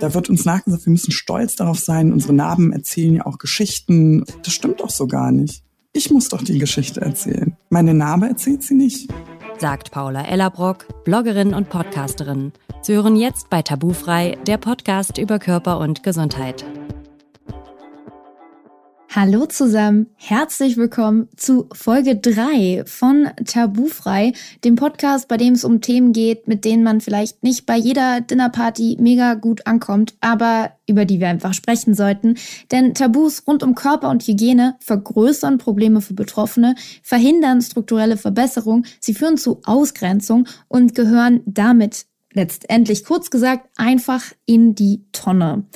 [0.00, 4.24] Da wird uns nachgesagt, wir müssen stolz darauf sein, unsere Narben erzählen ja auch Geschichten.
[4.42, 5.62] Das stimmt doch so gar nicht.
[5.92, 7.56] Ich muss doch die Geschichte erzählen.
[7.68, 9.10] Meine Narbe erzählt sie nicht.
[9.58, 12.52] Sagt Paula Ellerbrock, Bloggerin und Podcasterin.
[12.80, 16.64] Sie hören jetzt bei Tabufrei, der Podcast über Körper und Gesundheit.
[19.14, 24.32] Hallo zusammen, herzlich willkommen zu Folge 3 von Tabufrei,
[24.64, 28.22] dem Podcast, bei dem es um Themen geht, mit denen man vielleicht nicht bei jeder
[28.22, 32.38] Dinnerparty mega gut ankommt, aber über die wir einfach sprechen sollten.
[32.70, 39.12] Denn Tabus rund um Körper und Hygiene vergrößern Probleme für Betroffene, verhindern strukturelle Verbesserung, sie
[39.12, 45.66] führen zu Ausgrenzung und gehören damit letztendlich kurz gesagt einfach in die Tonne.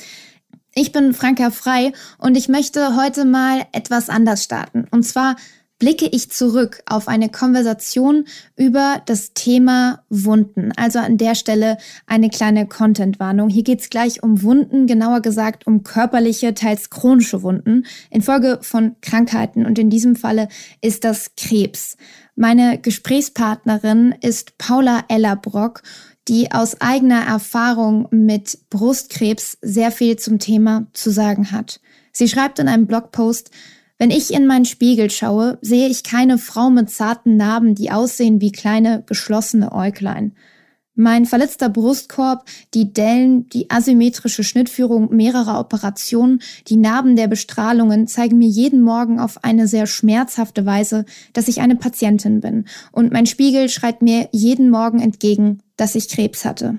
[0.78, 4.86] Ich bin Franka Frei und ich möchte heute mal etwas anders starten.
[4.90, 5.36] Und zwar
[5.78, 8.26] blicke ich zurück auf eine Konversation
[8.56, 10.72] über das Thema Wunden.
[10.76, 13.48] Also an der Stelle eine kleine Content-Warnung.
[13.48, 18.96] Hier geht es gleich um Wunden, genauer gesagt um körperliche, teils chronische Wunden infolge von
[19.00, 19.64] Krankheiten.
[19.64, 20.48] Und in diesem Falle
[20.82, 21.96] ist das Krebs.
[22.34, 25.82] Meine Gesprächspartnerin ist Paula Ellerbrock
[26.28, 31.80] die aus eigener Erfahrung mit Brustkrebs sehr viel zum Thema zu sagen hat.
[32.12, 33.50] Sie schreibt in einem Blogpost,
[33.98, 38.40] wenn ich in meinen Spiegel schaue, sehe ich keine Frau mit zarten Narben, die aussehen
[38.40, 40.34] wie kleine geschlossene Äuglein.
[40.98, 48.38] Mein verletzter Brustkorb, die Dellen, die asymmetrische Schnittführung mehrerer Operationen, die Narben der Bestrahlungen zeigen
[48.38, 51.04] mir jeden Morgen auf eine sehr schmerzhafte Weise,
[51.34, 52.64] dass ich eine Patientin bin.
[52.92, 56.78] Und mein Spiegel schreit mir jeden Morgen entgegen, dass ich Krebs hatte.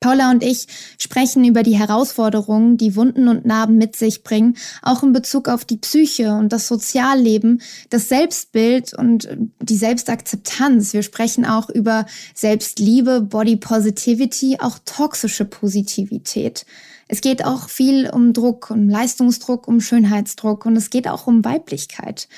[0.00, 5.02] Paula und ich sprechen über die Herausforderungen, die Wunden und Narben mit sich bringen, auch
[5.02, 9.28] in Bezug auf die Psyche und das Sozialleben, das Selbstbild und
[9.60, 10.92] die Selbstakzeptanz.
[10.92, 16.64] Wir sprechen auch über Selbstliebe, Body Positivity, auch toxische Positivität.
[17.08, 21.44] Es geht auch viel um Druck, um Leistungsdruck, um Schönheitsdruck und es geht auch um
[21.44, 22.28] Weiblichkeit.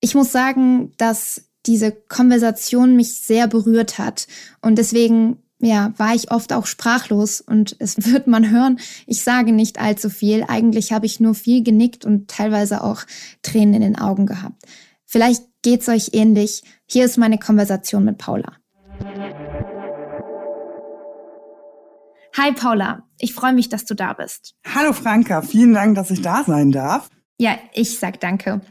[0.00, 4.26] Ich muss sagen, dass diese Konversation mich sehr berührt hat
[4.60, 9.52] und deswegen ja, war ich oft auch sprachlos und es wird man hören, ich sage
[9.52, 10.44] nicht allzu viel.
[10.48, 13.02] Eigentlich habe ich nur viel genickt und teilweise auch
[13.42, 14.60] Tränen in den Augen gehabt.
[15.06, 16.62] Vielleicht geht's euch ähnlich.
[16.86, 18.56] Hier ist meine Konversation mit Paula.
[22.36, 24.54] Hi Paula, ich freue mich, dass du da bist.
[24.74, 27.08] Hallo Franka, vielen Dank, dass ich da sein darf.
[27.38, 28.62] Ja, ich sag danke.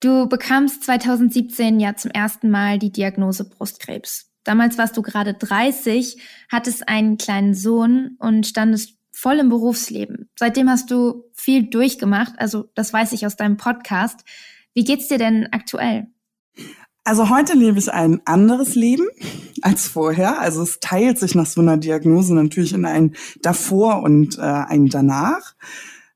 [0.00, 4.30] Du bekamst 2017 ja zum ersten Mal die Diagnose Brustkrebs.
[4.44, 6.20] Damals warst du gerade 30,
[6.50, 10.28] hattest einen kleinen Sohn und standest voll im Berufsleben.
[10.38, 14.20] Seitdem hast du viel durchgemacht, also das weiß ich aus deinem Podcast.
[14.74, 16.08] Wie geht's dir denn aktuell?
[17.02, 19.06] Also heute lebe ich ein anderes Leben
[19.62, 20.40] als vorher.
[20.40, 24.88] Also es teilt sich nach so einer Diagnose natürlich in ein davor und äh, ein
[24.88, 25.54] danach.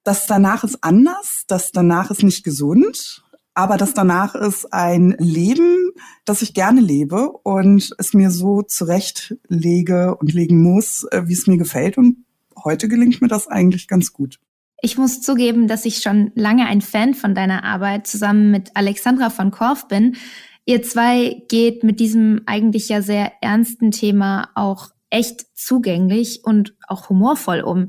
[0.04, 3.24] Das danach ist anders, das danach ist nicht gesund
[3.54, 5.90] aber das danach ist ein Leben,
[6.24, 11.46] das ich gerne lebe und es mir so zurechtlege und legen muss, äh, wie es
[11.46, 11.98] mir gefällt.
[11.98, 12.24] Und
[12.64, 14.38] heute gelingt mir das eigentlich ganz gut.
[14.82, 19.28] Ich muss zugeben, dass ich schon lange ein Fan von deiner Arbeit zusammen mit Alexandra
[19.28, 20.16] von Korf bin.
[20.64, 27.10] Ihr zwei geht mit diesem eigentlich ja sehr ernsten Thema auch echt zugänglich und auch
[27.10, 27.88] humorvoll um.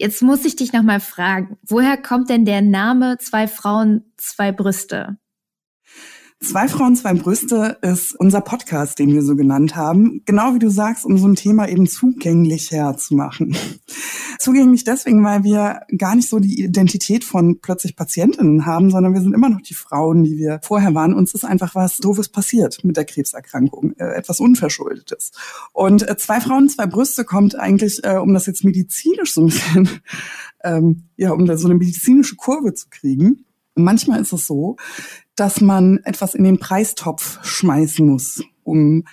[0.00, 5.18] Jetzt muss ich dich nochmal fragen, woher kommt denn der Name Zwei Frauen, zwei Brüste?
[6.40, 10.22] Zwei Frauen, zwei Brüste ist unser Podcast, den wir so genannt haben.
[10.24, 13.56] Genau wie du sagst, um so ein Thema eben zugänglicher zu machen.
[14.38, 19.20] Zugänglich deswegen, weil wir gar nicht so die Identität von plötzlich Patientinnen haben, sondern wir
[19.20, 21.12] sind immer noch die Frauen, die wir vorher waren.
[21.12, 25.32] Uns ist einfach was Doofes passiert mit der Krebserkrankung, äh, etwas Unverschuldetes.
[25.72, 29.46] Und äh, zwei Frauen, zwei Brüste kommt eigentlich, äh, um das jetzt medizinisch so ein
[29.46, 29.88] bisschen,
[30.62, 33.44] ähm, ja, um da so eine medizinische Kurve zu kriegen.
[33.78, 34.76] Manchmal ist es so,
[35.36, 39.04] dass man etwas in den Preistopf schmeißen muss, um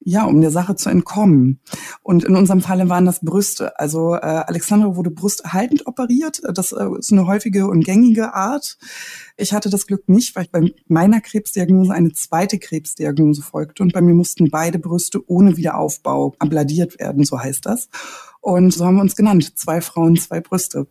[0.00, 1.60] ja, um der Sache zu entkommen.
[2.02, 3.78] Und in unserem Falle waren das Brüste.
[3.78, 6.40] Also äh, Alexandra wurde brusterhaltend operiert.
[6.54, 8.78] Das äh, ist eine häufige und gängige Art.
[9.36, 13.92] Ich hatte das Glück nicht, weil ich bei meiner Krebsdiagnose eine zweite Krebsdiagnose folgte und
[13.92, 17.90] bei mir mussten beide Brüste ohne Wiederaufbau abladiert werden, so heißt das.
[18.40, 19.58] Und so haben wir uns genannt.
[19.58, 20.86] Zwei Frauen, zwei Brüste.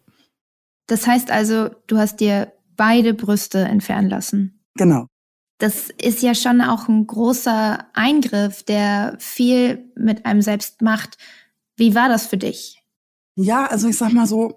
[0.85, 4.63] Das heißt also, du hast dir beide Brüste entfernen lassen.
[4.75, 5.07] Genau.
[5.59, 11.18] Das ist ja schon auch ein großer Eingriff, der viel mit einem selbst macht.
[11.75, 12.83] Wie war das für dich?
[13.35, 14.56] Ja, also ich sag mal so,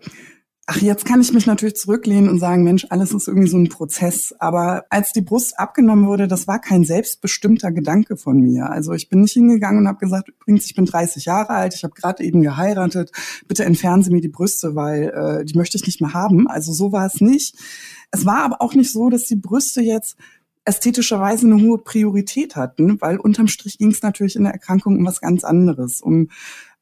[0.72, 3.69] Ach, jetzt kann ich mich natürlich zurücklehnen und sagen, Mensch, alles ist irgendwie so ein
[3.69, 4.32] Prozess.
[4.38, 8.70] Aber als die Brust abgenommen wurde, das war kein selbstbestimmter Gedanke von mir.
[8.70, 11.82] Also ich bin nicht hingegangen und habe gesagt, übrigens, ich bin 30 Jahre alt, ich
[11.82, 13.11] habe gerade eben geheiratet,
[13.49, 16.46] bitte entfernen Sie mir die Brüste, weil äh, die möchte ich nicht mehr haben.
[16.46, 17.56] Also so war es nicht.
[18.12, 20.16] Es war aber auch nicht so, dass die Brüste jetzt
[20.64, 25.05] ästhetischerweise eine hohe Priorität hatten, weil unterm Strich ging es natürlich in der Erkrankung um
[25.05, 26.28] was ganz anderes, um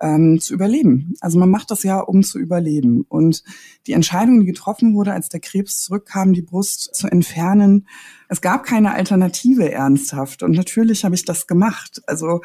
[0.00, 1.14] ähm, zu überleben.
[1.20, 3.04] Also man macht das ja, um zu überleben.
[3.08, 3.42] Und
[3.86, 7.86] die Entscheidung, die getroffen wurde, als der Krebs zurückkam, die Brust zu entfernen,
[8.28, 10.42] es gab keine Alternative ernsthaft.
[10.42, 12.02] Und natürlich habe ich das gemacht.
[12.06, 12.42] Also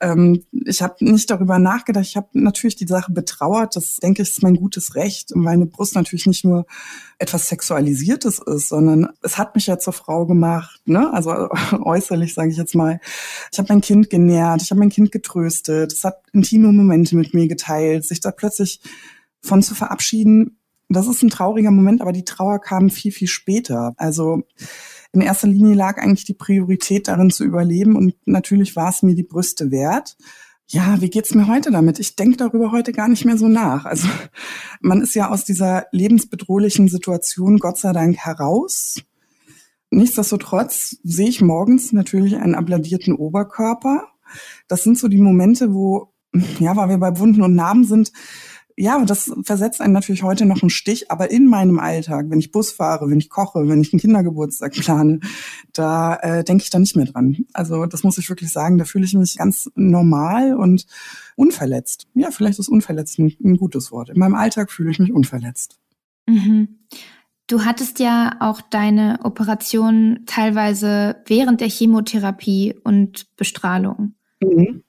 [0.00, 2.06] ähm, ich habe nicht darüber nachgedacht.
[2.06, 3.74] Ich habe natürlich die Sache betrauert.
[3.74, 6.66] Das denke ich ist mein gutes Recht, weil eine Brust natürlich nicht nur
[7.18, 10.80] etwas Sexualisiertes ist, sondern es hat mich ja zur Frau gemacht.
[10.86, 11.12] Ne?
[11.12, 11.48] Also
[11.82, 13.00] äußerlich sage ich jetzt mal.
[13.50, 15.92] Ich habe mein Kind genährt, ich habe mein Kind getröstet.
[15.92, 18.04] Es hat intime Momente mit mir geteilt.
[18.04, 18.80] Sich da plötzlich
[19.40, 20.58] von zu verabschieden,
[20.88, 23.94] das ist ein trauriger Moment, aber die Trauer kam viel, viel später.
[23.96, 24.42] Also
[25.12, 29.14] in erster Linie lag eigentlich die Priorität darin zu überleben und natürlich war es mir
[29.14, 30.16] die Brüste wert.
[30.68, 31.98] Ja, wie geht's mir heute damit?
[32.00, 33.84] Ich denke darüber heute gar nicht mehr so nach.
[33.84, 34.08] Also
[34.80, 38.96] man ist ja aus dieser lebensbedrohlichen Situation Gott sei Dank heraus.
[39.90, 44.08] Nichtsdestotrotz sehe ich morgens natürlich einen abladierten Oberkörper.
[44.66, 46.13] Das sind so die Momente, wo,
[46.58, 48.12] ja, weil wir bei Wunden und Narben sind,
[48.76, 52.50] ja, das versetzt einen natürlich heute noch einen Stich, aber in meinem Alltag, wenn ich
[52.50, 55.20] Bus fahre, wenn ich koche, wenn ich einen Kindergeburtstag plane,
[55.72, 57.44] da äh, denke ich da nicht mehr dran.
[57.52, 60.86] Also das muss ich wirklich sagen, da fühle ich mich ganz normal und
[61.36, 62.08] unverletzt.
[62.14, 64.10] Ja, vielleicht ist unverletzt ein, ein gutes Wort.
[64.10, 65.78] In meinem Alltag fühle ich mich unverletzt.
[66.26, 66.80] Mhm.
[67.46, 74.14] Du hattest ja auch deine Operation teilweise während der Chemotherapie und Bestrahlung.
[74.42, 74.83] Mhm.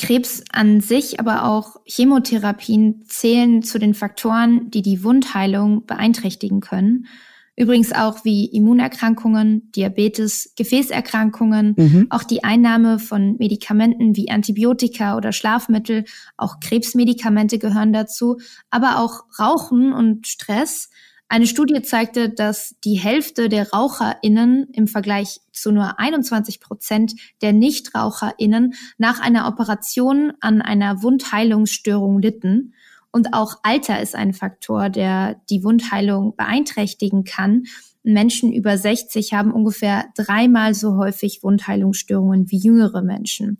[0.00, 7.06] Krebs an sich, aber auch Chemotherapien zählen zu den Faktoren, die die Wundheilung beeinträchtigen können.
[7.54, 12.06] Übrigens auch wie Immunerkrankungen, Diabetes, Gefäßerkrankungen, mhm.
[12.08, 16.06] auch die Einnahme von Medikamenten wie Antibiotika oder Schlafmittel,
[16.38, 18.38] auch Krebsmedikamente gehören dazu,
[18.70, 20.88] aber auch Rauchen und Stress
[21.30, 27.52] eine Studie zeigte, dass die Hälfte der RaucherInnen im Vergleich zu nur 21 Prozent der
[27.52, 32.74] NichtraucherInnen nach einer Operation an einer Wundheilungsstörung litten.
[33.12, 37.62] Und auch Alter ist ein Faktor, der die Wundheilung beeinträchtigen kann.
[38.02, 43.58] Menschen über 60 haben ungefähr dreimal so häufig Wundheilungsstörungen wie jüngere Menschen.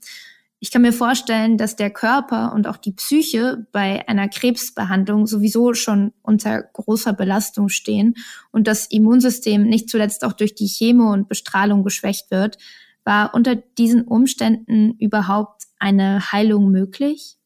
[0.63, 5.73] Ich kann mir vorstellen, dass der Körper und auch die Psyche bei einer Krebsbehandlung sowieso
[5.73, 8.17] schon unter großer Belastung stehen
[8.51, 12.59] und das Immunsystem nicht zuletzt auch durch die Chemo und Bestrahlung geschwächt wird.
[13.05, 17.39] War unter diesen Umständen überhaupt eine Heilung möglich?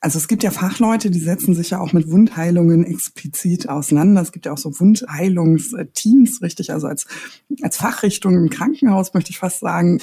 [0.00, 4.22] Also es gibt ja Fachleute, die setzen sich ja auch mit Wundheilungen explizit auseinander.
[4.22, 7.06] Es gibt ja auch so Wundheilungsteams, richtig, also als,
[7.60, 10.00] als Fachrichtung im Krankenhaus möchte ich fast sagen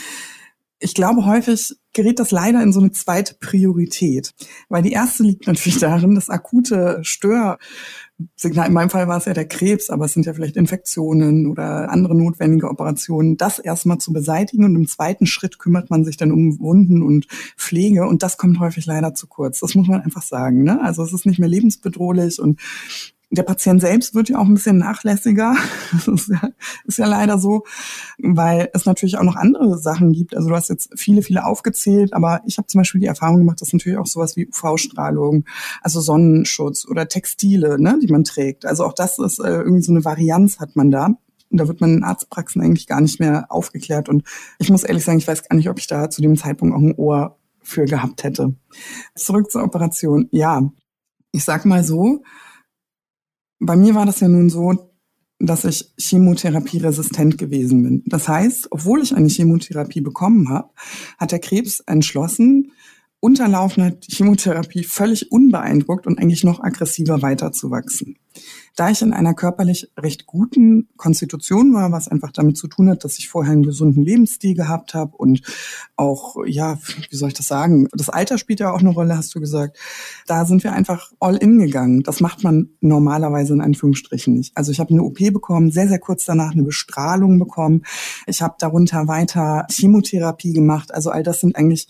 [0.84, 4.34] ich glaube, häufig gerät das leider in so eine zweite Priorität.
[4.68, 9.34] Weil die erste liegt natürlich darin, das akute Störsignal, in meinem Fall war es ja
[9.34, 14.12] der Krebs, aber es sind ja vielleicht Infektionen oder andere notwendige Operationen, das erstmal zu
[14.12, 17.28] beseitigen und im zweiten Schritt kümmert man sich dann um Wunden und
[17.58, 19.62] Pflege und das kommt häufig leider zu kurz.
[19.62, 20.64] Das muss man einfach sagen.
[20.64, 20.82] Ne?
[20.82, 22.60] Also es ist nicht mehr lebensbedrohlich und
[23.36, 25.56] der Patient selbst wird ja auch ein bisschen nachlässiger.
[25.92, 26.50] Das ist ja,
[26.86, 27.64] ist ja leider so,
[28.18, 30.36] weil es natürlich auch noch andere Sachen gibt.
[30.36, 33.62] Also du hast jetzt viele, viele aufgezählt, aber ich habe zum Beispiel die Erfahrung gemacht,
[33.62, 35.46] dass natürlich auch sowas wie UV-Strahlung,
[35.82, 38.66] also Sonnenschutz oder Textile, ne, die man trägt.
[38.66, 41.06] Also auch das ist äh, irgendwie so eine Varianz hat man da.
[41.06, 44.10] Und da wird man in Arztpraxen eigentlich gar nicht mehr aufgeklärt.
[44.10, 44.24] Und
[44.60, 46.82] ich muss ehrlich sagen, ich weiß gar nicht, ob ich da zu dem Zeitpunkt auch
[46.82, 48.56] ein Ohr für gehabt hätte.
[49.16, 50.28] Zurück zur Operation.
[50.32, 50.70] Ja,
[51.32, 52.24] ich sag mal so,
[53.66, 54.92] bei mir war das ja nun so,
[55.40, 58.04] dass ich chemotherapieresistent gewesen bin.
[58.06, 60.70] Das heißt, obwohl ich eine Chemotherapie bekommen habe,
[61.18, 62.72] hat der Krebs entschlossen,
[63.20, 68.18] unterlaufender Chemotherapie völlig unbeeindruckt und eigentlich noch aggressiver weiterzuwachsen.
[68.76, 73.04] Da ich in einer körperlich recht guten Konstitution war, was einfach damit zu tun hat,
[73.04, 75.42] dass ich vorher einen gesunden Lebensstil gehabt habe und
[75.96, 79.36] auch, ja, wie soll ich das sagen, das Alter spielt ja auch eine Rolle, hast
[79.36, 79.78] du gesagt.
[80.26, 82.04] Da sind wir einfach all in gegangen.
[82.04, 84.58] Das macht man normalerweise in Anführungsstrichen nicht.
[84.58, 87.84] Also ich habe eine OP bekommen, sehr, sehr kurz danach eine Bestrahlung bekommen.
[88.26, 90.94] Ich habe darunter weiter Chemotherapie gemacht.
[90.94, 91.88] Also all das sind eigentlich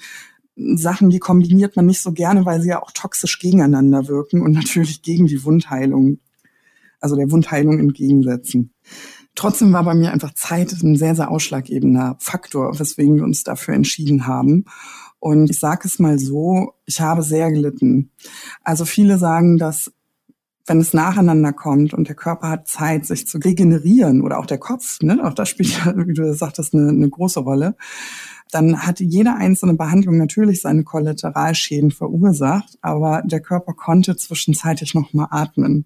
[0.55, 4.51] Sachen, die kombiniert man nicht so gerne, weil sie ja auch toxisch gegeneinander wirken und
[4.53, 6.19] natürlich gegen die Wundheilung
[7.03, 8.73] also der Wundheilung entgegensetzen.
[9.35, 13.73] Trotzdem war bei mir einfach Zeit ein sehr, sehr ausschlaggebender Faktor, weswegen wir uns dafür
[13.73, 14.65] entschieden haben.
[15.19, 18.11] Und ich sage es mal so, ich habe sehr gelitten.
[18.63, 19.91] Also viele sagen, dass
[20.65, 24.59] wenn es nacheinander kommt und der Körper hat Zeit, sich zu regenerieren oder auch der
[24.59, 25.19] Kopf, ne?
[25.23, 27.75] auch das spielt wie du sagtest, eine, eine große Rolle,
[28.51, 35.27] dann hat jede einzelne Behandlung natürlich seine Kollateralschäden verursacht, aber der Körper konnte zwischenzeitlich nochmal
[35.31, 35.85] atmen.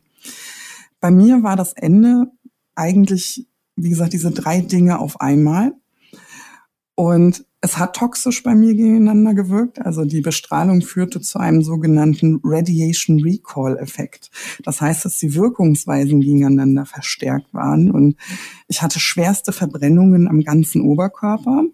[1.00, 2.32] Bei mir war das Ende
[2.76, 5.74] eigentlich, wie gesagt, diese drei Dinge auf einmal.
[6.96, 9.80] Und es hat toxisch bei mir gegeneinander gewirkt.
[9.80, 14.32] Also die Bestrahlung führte zu einem sogenannten Radiation Recall Effekt.
[14.64, 18.16] Das heißt, dass die Wirkungsweisen gegeneinander verstärkt waren und
[18.68, 21.66] ich hatte schwerste Verbrennungen am ganzen Oberkörper.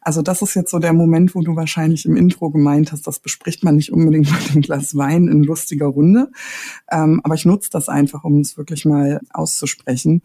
[0.00, 3.18] Also das ist jetzt so der Moment, wo du wahrscheinlich im Intro gemeint hast, das
[3.18, 6.30] bespricht man nicht unbedingt mit einem Glas Wein in lustiger Runde.
[6.90, 10.22] Ähm, aber ich nutze das einfach, um es wirklich mal auszusprechen.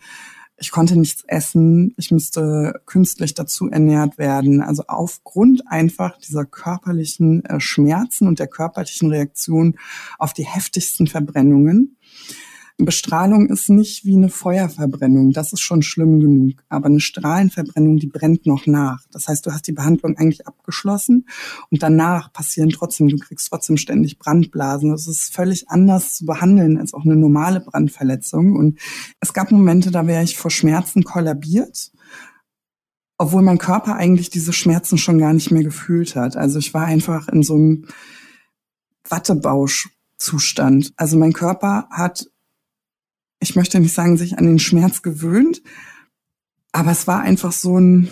[0.57, 4.61] Ich konnte nichts essen, ich müsste künstlich dazu ernährt werden.
[4.61, 9.77] Also aufgrund einfach dieser körperlichen äh, Schmerzen und der körperlichen Reaktion
[10.19, 11.97] auf die heftigsten Verbrennungen.
[12.77, 16.63] Bestrahlung ist nicht wie eine Feuerverbrennung, das ist schon schlimm genug.
[16.69, 19.03] Aber eine Strahlenverbrennung, die brennt noch nach.
[19.11, 21.27] Das heißt, du hast die Behandlung eigentlich abgeschlossen
[21.69, 24.89] und danach passieren trotzdem, du kriegst trotzdem ständig Brandblasen.
[24.89, 28.55] Das ist völlig anders zu behandeln als auch eine normale Brandverletzung.
[28.55, 28.79] Und
[29.19, 31.91] es gab Momente, da wäre ich vor Schmerzen kollabiert
[33.17, 36.35] obwohl mein Körper eigentlich diese Schmerzen schon gar nicht mehr gefühlt hat.
[36.35, 37.85] Also ich war einfach in so einem
[39.07, 40.93] Wattebausch-Zustand.
[40.97, 42.27] Also mein Körper hat
[43.43, 45.61] ich möchte nicht sagen, sich an den Schmerz gewöhnt,
[46.71, 48.09] aber es war einfach so ein,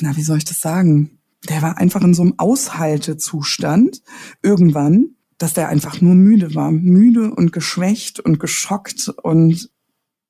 [0.00, 1.18] na, wie soll ich das sagen?
[1.48, 4.02] Der war einfach in so einem Aushaltezustand
[4.42, 6.70] irgendwann, dass der einfach nur müde war.
[6.70, 9.08] Müde und geschwächt und geschockt.
[9.08, 9.68] Und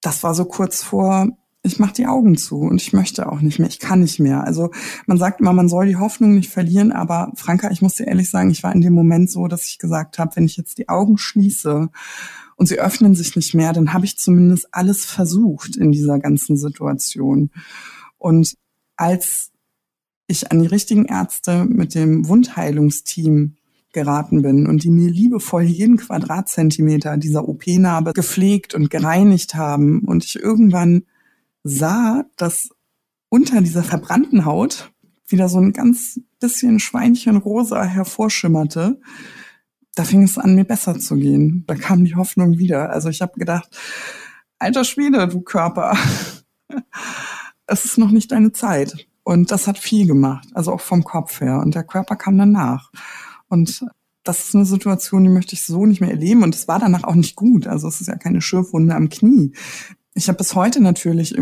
[0.00, 1.28] das war so kurz vor,
[1.62, 4.44] ich mache die Augen zu und ich möchte auch nicht mehr, ich kann nicht mehr.
[4.44, 4.70] Also
[5.06, 8.30] man sagt immer, man soll die Hoffnung nicht verlieren, aber Franka, ich muss dir ehrlich
[8.30, 10.88] sagen, ich war in dem Moment so, dass ich gesagt habe, wenn ich jetzt die
[10.88, 11.90] Augen schließe
[12.56, 16.56] und sie öffnen sich nicht mehr, dann habe ich zumindest alles versucht in dieser ganzen
[16.56, 17.50] Situation.
[18.18, 18.54] Und
[18.96, 19.50] als
[20.26, 23.56] ich an die richtigen Ärzte mit dem Wundheilungsteam
[23.92, 30.25] geraten bin und die mir liebevoll jeden Quadratzentimeter dieser OP-Narbe gepflegt und gereinigt haben und
[30.25, 31.04] ich irgendwann
[31.62, 32.70] sah, dass
[33.28, 34.92] unter dieser verbrannten Haut
[35.26, 39.00] wieder so ein ganz bisschen Schweinchenrosa hervorschimmerte,
[39.94, 41.64] da fing es an, mir besser zu gehen.
[41.66, 42.90] Da kam die Hoffnung wieder.
[42.90, 43.68] Also ich habe gedacht,
[44.58, 45.96] alter Schwede, du Körper,
[47.66, 49.06] es ist noch nicht deine Zeit.
[49.22, 51.60] Und das hat viel gemacht, also auch vom Kopf her.
[51.60, 52.90] Und der Körper kam danach.
[53.48, 53.86] Und
[54.22, 56.42] das ist eine Situation, die möchte ich so nicht mehr erleben.
[56.42, 57.66] Und es war danach auch nicht gut.
[57.66, 59.52] Also es ist ja keine Schürfwunde am Knie.
[60.14, 61.34] Ich habe bis heute natürlich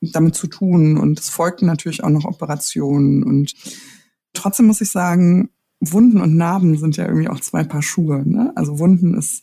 [0.00, 3.22] damit zu tun und es folgten natürlich auch noch Operationen.
[3.22, 3.54] Und
[4.32, 8.22] trotzdem muss ich sagen, Wunden und Narben sind ja irgendwie auch zwei Paar Schuhe.
[8.28, 8.52] Ne?
[8.54, 9.42] Also Wunden ist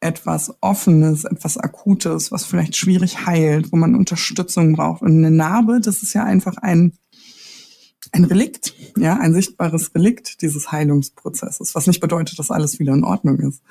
[0.00, 5.02] etwas Offenes, etwas Akutes, was vielleicht schwierig heilt, wo man Unterstützung braucht.
[5.02, 6.92] Und eine Narbe, das ist ja einfach ein,
[8.12, 13.04] ein Relikt, ja, ein sichtbares Relikt dieses Heilungsprozesses, was nicht bedeutet, dass alles wieder in
[13.04, 13.62] Ordnung ist.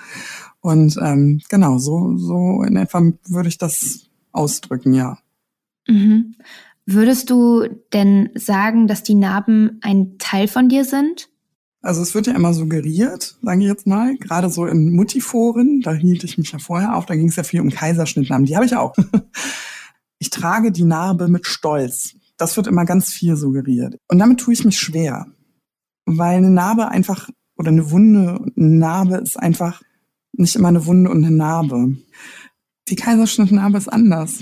[0.59, 5.17] Und ähm, genau, so, so in etwa würde ich das ausdrücken, ja.
[5.87, 6.35] Mhm.
[6.85, 11.29] Würdest du denn sagen, dass die Narben ein Teil von dir sind?
[11.81, 15.93] Also es wird ja immer suggeriert, sage ich jetzt mal, gerade so in Muttiforen, da
[15.93, 18.65] hielt ich mich ja vorher auf, da ging es ja viel um Kaiserschnittnamen, die habe
[18.65, 18.95] ich auch.
[20.19, 22.13] Ich trage die Narbe mit Stolz.
[22.37, 23.97] Das wird immer ganz viel suggeriert.
[24.07, 25.25] Und damit tue ich mich schwer,
[26.05, 29.81] weil eine Narbe einfach, oder eine Wunde, eine Narbe ist einfach
[30.33, 31.97] nicht immer eine Wunde und eine Narbe.
[32.87, 34.41] Die Kaiserschnittnarbe ist anders.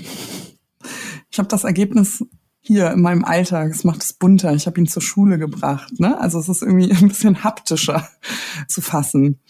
[1.30, 2.26] Ich habe das Ergebnis
[2.70, 3.72] hier in meinem Alltag.
[3.72, 4.54] Es macht es bunter.
[4.54, 5.98] Ich habe ihn zur Schule gebracht.
[5.98, 6.16] Ne?
[6.20, 8.08] Also es ist irgendwie ein bisschen haptischer
[8.68, 9.40] zu fassen.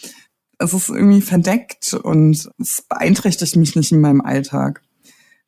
[0.56, 4.82] Es ist irgendwie verdeckt und es beeinträchtigt mich nicht in meinem Alltag.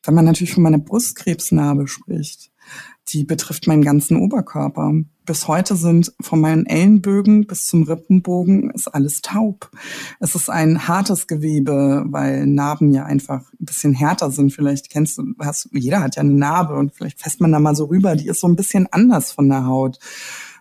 [0.03, 2.51] Wenn man natürlich von meiner Brustkrebsnarbe spricht,
[3.09, 4.93] die betrifft meinen ganzen Oberkörper.
[5.25, 9.69] Bis heute sind von meinen Ellenbögen bis zum Rippenbogen ist alles taub.
[10.19, 14.51] Es ist ein hartes Gewebe, weil Narben ja einfach ein bisschen härter sind.
[14.51, 17.75] Vielleicht kennst du, hast, jeder hat ja eine Narbe und vielleicht fässt man da mal
[17.75, 18.15] so rüber.
[18.15, 19.99] Die ist so ein bisschen anders von der Haut.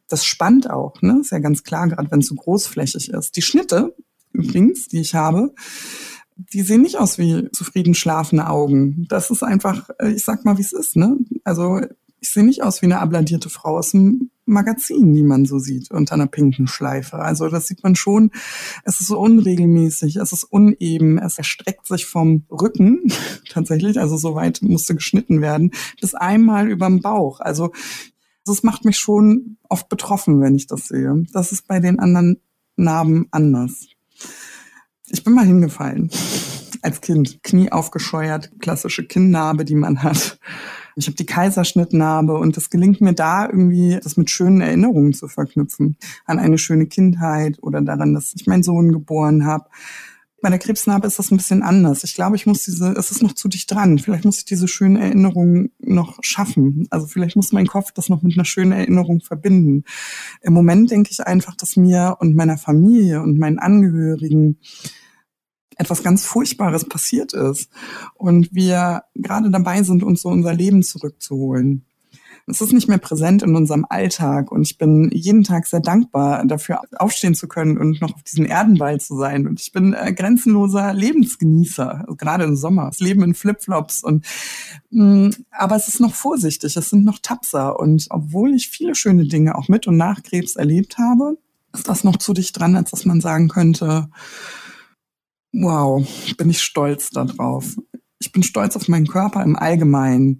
[0.09, 1.19] Das spannt auch, ne?
[1.21, 3.37] Ist ja ganz klar, gerade wenn es so großflächig ist.
[3.37, 3.95] Die Schnitte
[4.33, 5.55] übrigens, die ich habe,
[6.37, 9.07] die sehen nicht aus wie zufrieden schlafende Augen.
[9.09, 11.17] Das ist einfach, ich sag mal, wie es ist, ne?
[11.45, 11.81] Also
[12.23, 15.91] ich sehe nicht aus wie eine abladierte Frau aus dem Magazin, die man so sieht,
[15.91, 17.19] unter einer pinken Schleife.
[17.19, 18.31] Also das sieht man schon.
[18.85, 23.03] Es ist so unregelmäßig, es ist uneben, es erstreckt sich vom Rücken
[23.51, 27.41] tatsächlich, also so weit musste geschnitten werden, bis einmal überm Bauch.
[27.41, 27.73] Also
[28.45, 31.25] das macht mich schon oft betroffen, wenn ich das sehe.
[31.33, 32.41] Das ist bei den anderen
[32.77, 33.89] Narben anders.
[35.09, 36.09] Ich bin mal hingefallen.
[36.83, 37.43] als Kind.
[37.43, 40.39] Knie aufgescheuert, klassische Kinnnarbe, die man hat.
[40.97, 45.29] Ich habe die Kaiserschnittnarbe und es gelingt mir da irgendwie, das mit schönen Erinnerungen zu
[45.29, 45.97] verknüpfen.
[46.25, 49.67] An eine schöne Kindheit oder daran, dass ich meinen Sohn geboren habe.
[50.43, 52.03] Bei der Krebsnarbe ist das ein bisschen anders.
[52.03, 54.01] Ich glaube, ich muss diese, es ist noch zu dicht dran.
[54.01, 56.89] Vielleicht muss ich diese schönen Erinnerungen noch schaffen.
[56.91, 59.85] Also vielleicht muss mein Kopf das noch mit einer schönen Erinnerung verbinden.
[60.41, 64.59] Im Moment denke ich einfach, dass mir und meiner Familie und meinen Angehörigen
[65.77, 67.71] etwas ganz Furchtbares passiert ist
[68.15, 71.85] und wir gerade dabei sind, uns so unser Leben zurückzuholen.
[72.47, 76.45] Es ist nicht mehr präsent in unserem Alltag und ich bin jeden Tag sehr dankbar
[76.45, 79.47] dafür, aufstehen zu können und noch auf diesem Erdenball zu sein.
[79.47, 82.87] Und ich bin äh, grenzenloser Lebensgenießer, also gerade im Sommer.
[82.87, 84.27] Das Leben in Flipflops und
[84.91, 88.97] mh, mm, aber es ist noch vorsichtig, es sind noch tapser und obwohl ich viele
[88.97, 91.39] schöne Dinge auch mit und nach Krebs erlebt habe,
[91.73, 94.09] ist das noch zu dicht dran, als dass man sagen könnte,
[95.53, 96.07] wow,
[96.37, 97.77] bin ich stolz darauf.
[98.19, 100.39] Ich bin stolz auf meinen Körper im Allgemeinen.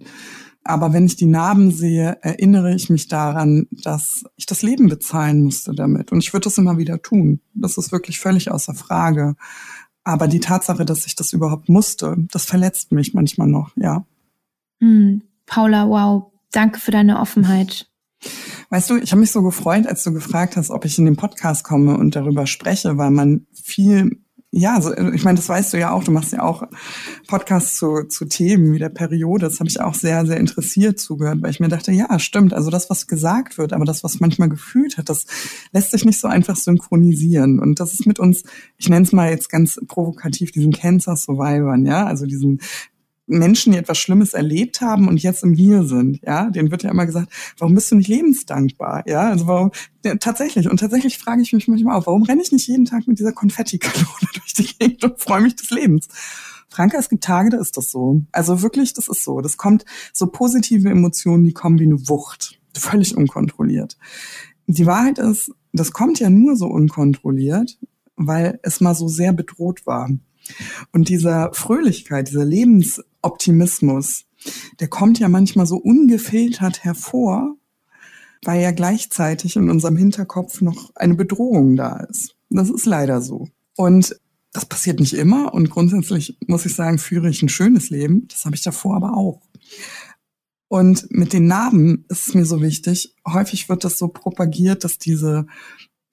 [0.63, 5.43] Aber wenn ich die Narben sehe, erinnere ich mich daran, dass ich das Leben bezahlen
[5.43, 6.11] musste damit.
[6.11, 7.41] Und ich würde das immer wieder tun.
[7.53, 9.35] Das ist wirklich völlig außer Frage.
[10.05, 14.05] Aber die Tatsache, dass ich das überhaupt musste, das verletzt mich manchmal noch, ja.
[14.79, 17.89] Hm, Paula, wow, danke für deine Offenheit.
[18.69, 21.15] Weißt du, ich habe mich so gefreut, als du gefragt hast, ob ich in den
[21.15, 24.22] Podcast komme und darüber spreche, weil man viel
[24.55, 26.63] ja, also ich meine, das weißt du ja auch, du machst ja auch
[27.27, 29.47] Podcasts zu, zu Themen wie der Periode.
[29.47, 32.69] Das habe ich auch sehr, sehr interessiert zugehört, weil ich mir dachte, ja, stimmt, also
[32.69, 35.25] das, was gesagt wird, aber das, was manchmal gefühlt hat, das
[35.71, 37.59] lässt sich nicht so einfach synchronisieren.
[37.59, 38.43] Und das ist mit uns,
[38.77, 42.59] ich nenne es mal jetzt ganz provokativ, diesen Cancer Survivors, ja, also diesen
[43.25, 46.91] Menschen, die etwas Schlimmes erlebt haben und jetzt im Hier sind, ja, denen wird ja
[46.91, 49.71] immer gesagt, warum bist du nicht lebensdankbar, ja, also warum,
[50.03, 53.07] ja, tatsächlich, und tatsächlich frage ich mich manchmal auch, warum renne ich nicht jeden Tag
[53.07, 56.07] mit dieser Konfettikanone durch die Gegend und freue mich des Lebens?
[56.73, 58.21] Franka, es gibt Tage, da ist das so.
[58.31, 59.41] Also wirklich, das ist so.
[59.41, 62.59] Das kommt, so positive Emotionen, die kommen wie eine Wucht.
[62.75, 63.95] Völlig unkontrolliert.
[64.65, 67.77] Die Wahrheit ist, das kommt ja nur so unkontrolliert,
[68.15, 70.09] weil es mal so sehr bedroht war.
[70.91, 74.25] Und dieser Fröhlichkeit, dieser Lebensoptimismus,
[74.79, 77.55] der kommt ja manchmal so ungefiltert hervor,
[78.43, 82.35] weil ja gleichzeitig in unserem Hinterkopf noch eine Bedrohung da ist.
[82.49, 83.47] Das ist leider so.
[83.75, 84.15] Und
[84.51, 88.27] das passiert nicht immer und grundsätzlich muss ich sagen, führe ich ein schönes Leben.
[88.27, 89.41] Das habe ich davor aber auch.
[90.67, 93.15] Und mit den Narben ist es mir so wichtig.
[93.27, 95.47] Häufig wird das so propagiert, dass diese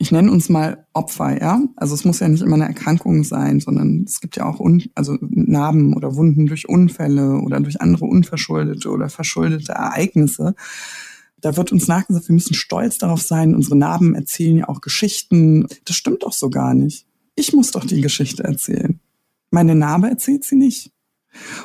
[0.00, 1.60] ich nenne uns mal Opfer, ja.
[1.76, 4.82] Also es muss ja nicht immer eine Erkrankung sein, sondern es gibt ja auch Un
[4.94, 10.54] also Narben oder Wunden durch Unfälle oder durch andere unverschuldete oder verschuldete Ereignisse.
[11.42, 15.66] Da wird uns nachgesagt, wir müssen stolz darauf sein, unsere Narben erzählen ja auch Geschichten.
[15.84, 17.04] Das stimmt doch so gar nicht.
[17.34, 19.00] Ich muss doch die Geschichte erzählen.
[19.50, 20.92] Meine Narbe erzählt sie nicht.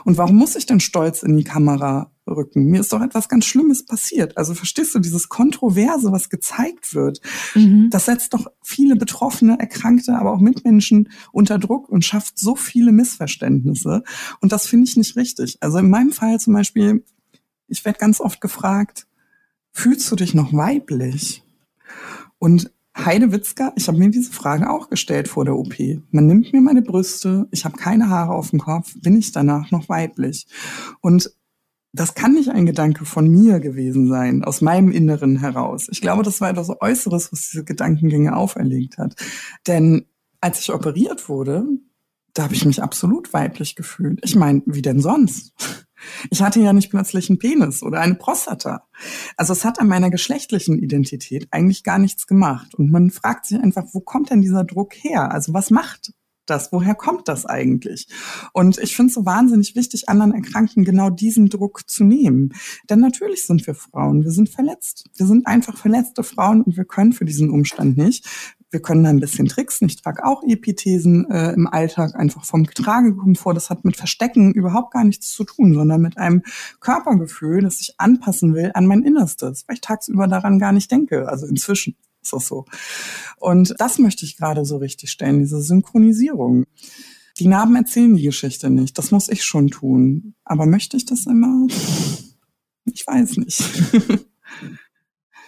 [0.04, 2.66] Und warum muss ich denn stolz in die Kamera rücken?
[2.66, 4.38] Mir ist doch etwas ganz Schlimmes passiert.
[4.38, 7.22] Also verstehst du, dieses Kontroverse, was gezeigt wird,
[7.56, 7.90] mhm.
[7.90, 12.92] das setzt doch viele Betroffene, Erkrankte, aber auch Mitmenschen unter Druck und schafft so viele
[12.92, 14.04] Missverständnisse.
[14.42, 15.58] Und das finde ich nicht richtig.
[15.62, 17.04] Also in meinem Fall zum Beispiel,
[17.68, 19.08] ich werde ganz oft gefragt,
[19.72, 21.44] fühlst du dich noch weiblich?
[22.38, 25.76] Und Heide Witzka, ich habe mir diese Frage auch gestellt vor der OP.
[26.12, 29.70] Man nimmt mir meine Brüste, ich habe keine Haare auf dem Kopf, bin ich danach
[29.72, 30.48] noch weiblich?
[31.02, 31.32] Und
[31.92, 35.88] das kann nicht ein Gedanke von mir gewesen sein, aus meinem Inneren heraus.
[35.90, 39.16] Ich glaube, das war etwas Äußeres, was diese Gedankengänge auferlegt hat.
[39.68, 40.06] Denn
[40.42, 41.66] als ich operiert wurde,
[42.34, 44.20] da habe ich mich absolut weiblich gefühlt.
[44.24, 45.85] Ich meine, wie denn sonst?
[46.30, 48.88] Ich hatte ja nicht plötzlich einen Penis oder eine Prostata.
[49.38, 52.76] Also es hat an meiner geschlechtlichen Identität eigentlich gar nichts gemacht.
[52.76, 55.32] Und man fragt sich einfach, wo kommt denn dieser Druck her?
[55.32, 56.14] Also was macht
[56.46, 56.72] das?
[56.72, 58.08] Woher kommt das eigentlich?
[58.54, 62.54] Und ich finde es so wahnsinnig wichtig, anderen Erkrankten genau diesen Druck zu nehmen.
[62.90, 65.06] Denn natürlich sind wir Frauen, wir sind verletzt.
[65.16, 68.28] Wir sind einfach verletzte Frauen und wir können für diesen Umstand nicht.
[68.76, 69.88] Wir können da ein bisschen tricksen.
[69.88, 73.54] Ich trage auch Epithesen äh, im Alltag einfach vom Tragekomfort.
[73.54, 76.44] Das hat mit Verstecken überhaupt gar nichts zu tun, sondern mit einem
[76.82, 81.30] Körpergefühl, das sich anpassen will an mein Innerstes, weil ich tagsüber daran gar nicht denke.
[81.30, 82.66] Also inzwischen ist das so.
[83.38, 86.66] Und das möchte ich gerade so richtig stellen, diese Synchronisierung.
[87.38, 88.98] Die Narben erzählen die Geschichte nicht.
[88.98, 90.36] Das muss ich schon tun.
[90.44, 91.66] Aber möchte ich das immer?
[92.84, 93.64] Ich weiß nicht.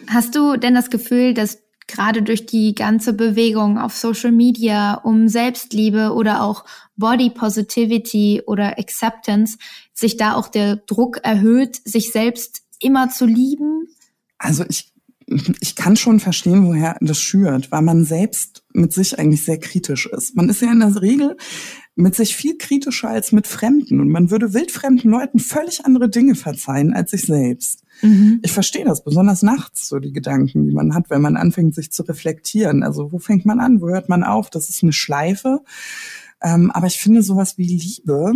[0.07, 5.27] Hast du denn das Gefühl, dass gerade durch die ganze Bewegung auf Social Media um
[5.27, 6.65] Selbstliebe oder auch
[6.97, 9.57] Body Positivity oder Acceptance
[9.93, 13.87] sich da auch der Druck erhöht, sich selbst immer zu lieben?
[14.37, 14.91] Also ich,
[15.59, 20.05] ich kann schon verstehen, woher das schürt, weil man selbst mit sich eigentlich sehr kritisch
[20.07, 20.35] ist.
[20.35, 21.37] Man ist ja in der Regel
[21.97, 23.99] mit sich viel kritischer als mit Fremden.
[23.99, 27.83] Und man würde wildfremden Leuten völlig andere Dinge verzeihen als sich selbst.
[28.01, 28.39] Mhm.
[28.43, 31.91] Ich verstehe das, besonders nachts, so die Gedanken, die man hat, wenn man anfängt, sich
[31.91, 32.83] zu reflektieren.
[32.83, 33.81] Also wo fängt man an?
[33.81, 34.51] Wo hört man auf?
[34.51, 35.61] Das ist eine Schleife.
[36.41, 38.31] Ähm, aber ich finde sowas wie Liebe,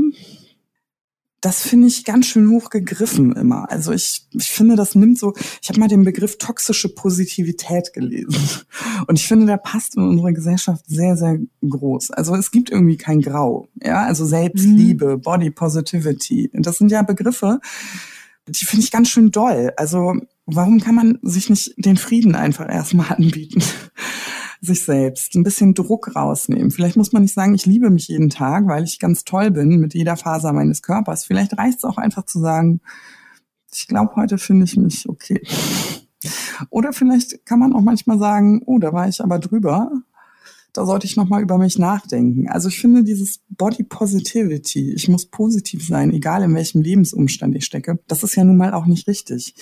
[1.42, 3.70] das finde ich ganz schön hoch gegriffen immer.
[3.72, 8.38] Also ich, ich finde, das nimmt so, ich habe mal den Begriff toxische Positivität gelesen.
[9.08, 12.12] Und ich finde, der passt in unsere Gesellschaft sehr, sehr groß.
[12.12, 13.68] Also es gibt irgendwie kein Grau.
[13.84, 15.22] Ja, also Selbstliebe, mhm.
[15.22, 16.52] Body Positivity.
[16.54, 17.60] Das sind ja Begriffe,
[18.48, 19.72] die finde ich ganz schön doll.
[19.78, 23.64] Also warum kann man sich nicht den Frieden einfach erstmal anbieten?
[24.62, 26.70] Sich selbst, ein bisschen Druck rausnehmen.
[26.70, 29.80] Vielleicht muss man nicht sagen, ich liebe mich jeden Tag, weil ich ganz toll bin
[29.80, 31.26] mit jeder Faser meines Körpers.
[31.26, 32.80] Vielleicht reicht es auch einfach zu sagen,
[33.74, 35.42] ich glaube, heute finde ich mich okay.
[36.70, 39.92] Oder vielleicht kann man auch manchmal sagen, oh, da war ich aber drüber.
[40.74, 42.48] Da sollte ich nochmal über mich nachdenken.
[42.48, 47.66] Also ich finde dieses Body Positivity, ich muss positiv sein, egal in welchem Lebensumstand ich
[47.66, 49.56] stecke, das ist ja nun mal auch nicht richtig.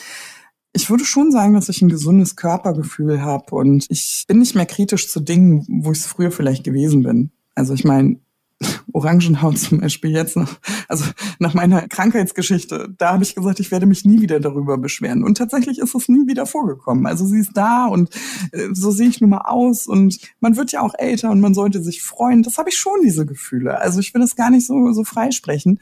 [0.74, 4.66] Ich würde schon sagen, dass ich ein gesundes Körpergefühl habe und ich bin nicht mehr
[4.66, 7.32] kritisch zu Dingen, wo ich es früher vielleicht gewesen bin.
[7.56, 8.20] Also ich meine,
[8.94, 11.06] Orangenhaut zum Beispiel jetzt noch, also
[11.40, 15.24] nach meiner Krankheitsgeschichte, da habe ich gesagt, ich werde mich nie wieder darüber beschweren.
[15.24, 17.06] Und tatsächlich ist es nie wieder vorgekommen.
[17.06, 18.14] Also sie ist da und
[18.52, 21.54] äh, so sehe ich nun mal aus und man wird ja auch älter und man
[21.54, 22.44] sollte sich freuen.
[22.44, 23.80] Das habe ich schon, diese Gefühle.
[23.80, 25.80] Also ich will das gar nicht so, so freisprechen.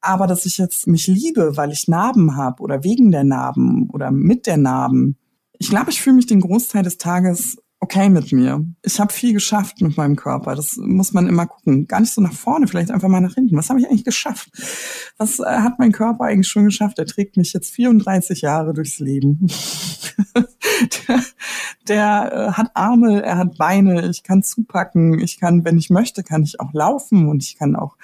[0.00, 4.10] Aber dass ich jetzt mich liebe, weil ich Narben habe oder wegen der Narben oder
[4.10, 5.16] mit der Narben,
[5.58, 7.56] ich glaube, ich fühle mich den Großteil des Tages
[7.88, 8.64] okay mit mir.
[8.82, 10.54] Ich habe viel geschafft mit meinem Körper.
[10.54, 11.86] Das muss man immer gucken.
[11.86, 13.56] Gar nicht so nach vorne, vielleicht einfach mal nach hinten.
[13.56, 14.50] Was habe ich eigentlich geschafft?
[15.16, 16.98] Was äh, hat mein Körper eigentlich schon geschafft?
[16.98, 19.46] Er trägt mich jetzt 34 Jahre durchs Leben.
[21.08, 21.22] der
[21.88, 26.22] der äh, hat Arme, er hat Beine, ich kann zupacken, ich kann, wenn ich möchte,
[26.22, 27.96] kann ich auch laufen und ich kann auch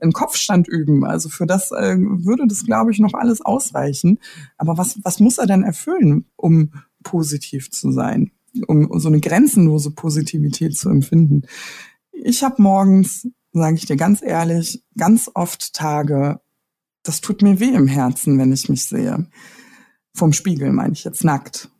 [0.00, 1.04] einen Kopfstand üben.
[1.04, 4.18] Also für das äh, würde das, glaube ich, noch alles ausreichen.
[4.56, 6.72] Aber was, was muss er denn erfüllen, um
[7.02, 8.32] positiv zu sein?
[8.66, 11.42] Um so eine grenzenlose Positivität zu empfinden.
[12.12, 16.40] Ich habe morgens, sage ich dir ganz ehrlich, ganz oft Tage,
[17.02, 19.26] das tut mir weh im Herzen, wenn ich mich sehe.
[20.14, 21.70] Vom Spiegel meine ich jetzt nackt.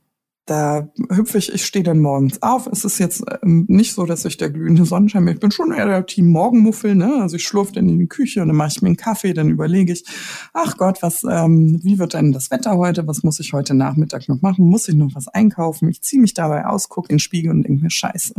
[0.48, 2.66] Da hüpfe ich, ich stehe dann morgens auf.
[2.68, 5.34] Es ist jetzt ähm, nicht so, dass ich der glühende Sonnenschein bin.
[5.34, 7.18] Ich bin schon eher der Team Morgenmuffel, ne?
[7.20, 9.50] Also ich schlurfe dann in die Küche und dann mache ich mir einen Kaffee, dann
[9.50, 10.06] überlege ich,
[10.54, 13.06] ach Gott, was, ähm, wie wird denn das Wetter heute?
[13.06, 14.64] Was muss ich heute Nachmittag noch machen?
[14.64, 15.90] Muss ich noch was einkaufen?
[15.90, 18.32] Ich ziehe mich dabei aus, gucke in den Spiegel und denke mir, scheiße.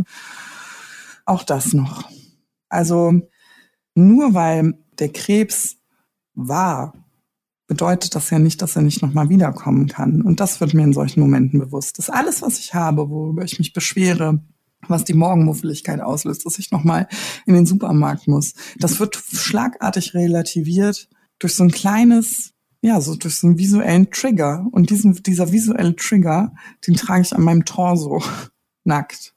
[1.25, 2.09] Auch das noch.
[2.69, 3.21] Also
[3.93, 5.77] nur weil der Krebs
[6.33, 6.95] war
[7.69, 10.23] bedeutet das ja nicht, dass er nicht nochmal wiederkommen kann.
[10.23, 11.99] Und das wird mir in solchen Momenten bewusst.
[11.99, 14.43] Das alles, was ich habe, worüber ich mich beschwere,
[14.87, 17.07] was die Morgenmuffeligkeit auslöst, dass ich nochmal
[17.45, 23.35] in den Supermarkt muss, das wird schlagartig relativiert durch so ein kleines, ja, so durch
[23.35, 24.65] so einen visuellen Trigger.
[24.71, 26.55] Und diesen, dieser visuelle Trigger,
[26.87, 28.23] den trage ich an meinem Torso
[28.83, 29.35] nackt.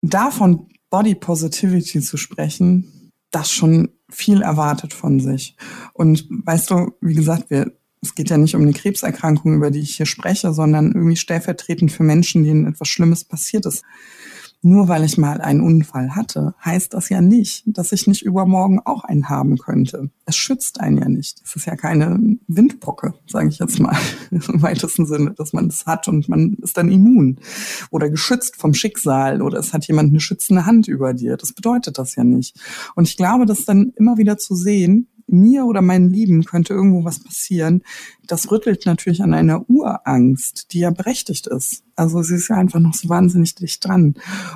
[0.00, 5.56] Davon Body Positivity zu sprechen, das schon viel erwartet von sich.
[5.92, 9.80] Und weißt du, wie gesagt, wir, es geht ja nicht um eine Krebserkrankung, über die
[9.80, 13.84] ich hier spreche, sondern irgendwie stellvertretend für Menschen, denen etwas Schlimmes passiert ist.
[14.66, 18.80] Nur weil ich mal einen Unfall hatte, heißt das ja nicht, dass ich nicht übermorgen
[18.84, 20.10] auch einen haben könnte.
[20.24, 21.40] Es schützt einen ja nicht.
[21.44, 23.96] Es ist ja keine Windpocke, sage ich jetzt mal
[24.32, 27.38] im weitesten Sinne, dass man das hat und man ist dann immun
[27.92, 31.36] oder geschützt vom Schicksal oder es hat jemand eine schützende Hand über dir.
[31.36, 32.58] Das bedeutet das ja nicht.
[32.96, 37.04] Und ich glaube, das dann immer wieder zu sehen, mir oder meinen Lieben könnte irgendwo
[37.04, 37.82] was passieren,
[38.26, 41.82] das rüttelt natürlich an einer Urangst, die ja berechtigt ist.
[41.94, 44.14] Also sie ist ja einfach noch so wahnsinnig dicht dran.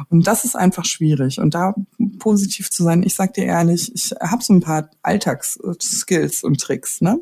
[0.09, 1.41] Und das ist einfach schwierig.
[1.41, 1.75] Und da
[2.19, 7.01] positiv zu sein, ich sag dir ehrlich, ich habe so ein paar Alltagsskills und Tricks,
[7.01, 7.21] ne?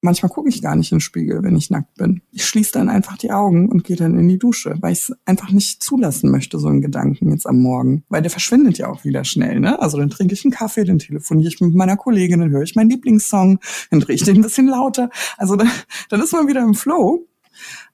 [0.00, 2.22] Manchmal gucke ich gar nicht in den Spiegel, wenn ich nackt bin.
[2.30, 5.12] Ich schließe dann einfach die Augen und gehe dann in die Dusche, weil ich es
[5.24, 8.04] einfach nicht zulassen möchte, so einen Gedanken jetzt am Morgen.
[8.08, 9.80] Weil der verschwindet ja auch wieder schnell, ne?
[9.82, 12.76] Also dann trinke ich einen Kaffee, dann telefoniere ich mit meiner Kollegin, dann höre ich
[12.76, 13.58] meinen Lieblingssong,
[13.90, 15.10] dann drehe ich den ein bisschen lauter.
[15.36, 15.70] Also dann,
[16.10, 17.26] dann ist man wieder im Flow.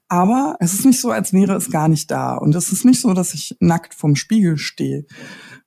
[0.09, 2.37] Aber es ist nicht so, als wäre es gar nicht da.
[2.37, 5.07] Und es ist nicht so, dass ich nackt vorm Spiegel stehe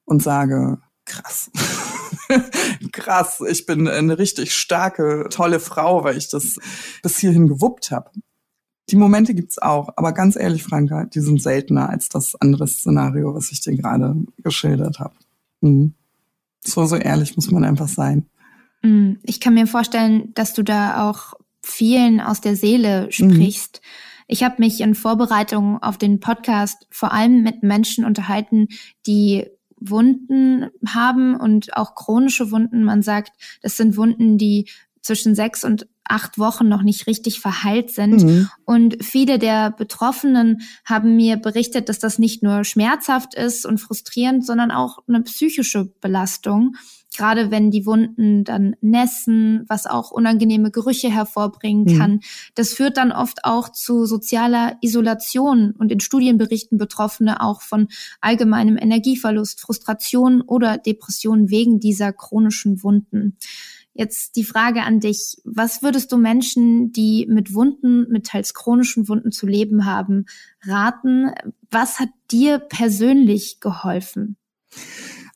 [0.06, 1.50] und sage, krass.
[2.92, 6.58] krass, ich bin eine richtig starke, tolle Frau, weil ich das
[7.02, 8.12] bis hierhin gewuppt habe.
[8.90, 13.36] Die Momente gibt's auch, aber ganz ehrlich, Franka, die sind seltener als das andere Szenario,
[13.36, 15.14] was ich dir gerade geschildert habe.
[15.62, 15.94] Mhm.
[16.64, 18.28] So, so ehrlich muss man einfach sein.
[18.82, 19.20] Mhm.
[19.24, 23.82] Ich kann mir vorstellen, dass du da auch vielen aus der Seele sprichst.
[23.84, 23.88] Mhm.
[24.28, 28.68] Ich habe mich in Vorbereitung auf den Podcast vor allem mit Menschen unterhalten,
[29.06, 29.48] die
[29.80, 32.84] Wunden haben und auch chronische Wunden.
[32.84, 34.70] Man sagt, das sind Wunden, die
[35.02, 38.24] zwischen sechs und acht Wochen noch nicht richtig verheilt sind.
[38.24, 38.50] Mhm.
[38.66, 44.46] Und viele der Betroffenen haben mir berichtet, dass das nicht nur schmerzhaft ist und frustrierend,
[44.46, 46.76] sondern auch eine psychische Belastung.
[47.18, 51.98] Gerade wenn die Wunden dann nässen, was auch unangenehme Gerüche hervorbringen mhm.
[51.98, 52.12] kann.
[52.12, 52.20] Mhm.
[52.54, 57.88] Das führt dann oft auch zu sozialer Isolation und in Studien berichten Betroffene auch von
[58.22, 63.38] allgemeinem Energieverlust, Frustration oder Depression wegen dieser chronischen Wunden.
[63.96, 65.38] Jetzt die Frage an dich.
[65.44, 70.28] Was würdest du Menschen, die mit Wunden, mit teils chronischen Wunden zu leben haben,
[70.64, 71.32] raten?
[71.72, 74.38] Was hat dir persönlich geholfen?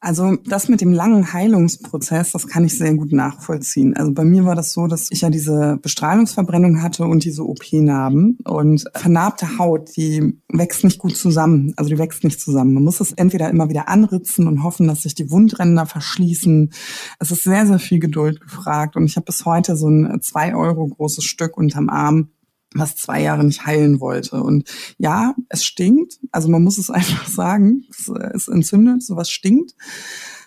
[0.03, 3.95] Also das mit dem langen Heilungsprozess, das kann ich sehr gut nachvollziehen.
[3.95, 8.39] Also bei mir war das so, dass ich ja diese Bestrahlungsverbrennung hatte und diese OP-Narben
[8.43, 11.75] und vernarbte Haut, die wächst nicht gut zusammen.
[11.77, 12.73] Also die wächst nicht zusammen.
[12.73, 16.73] Man muss es entweder immer wieder anritzen und hoffen, dass sich die Wundränder verschließen.
[17.19, 20.55] Es ist sehr, sehr viel Geduld gefragt und ich habe bis heute so ein zwei
[20.55, 22.29] Euro großes Stück unterm Arm
[22.73, 24.41] was zwei Jahre nicht heilen wollte.
[24.41, 26.19] Und ja, es stinkt.
[26.31, 27.85] Also man muss es einfach sagen.
[27.89, 29.75] Es, es entzündet, sowas stinkt.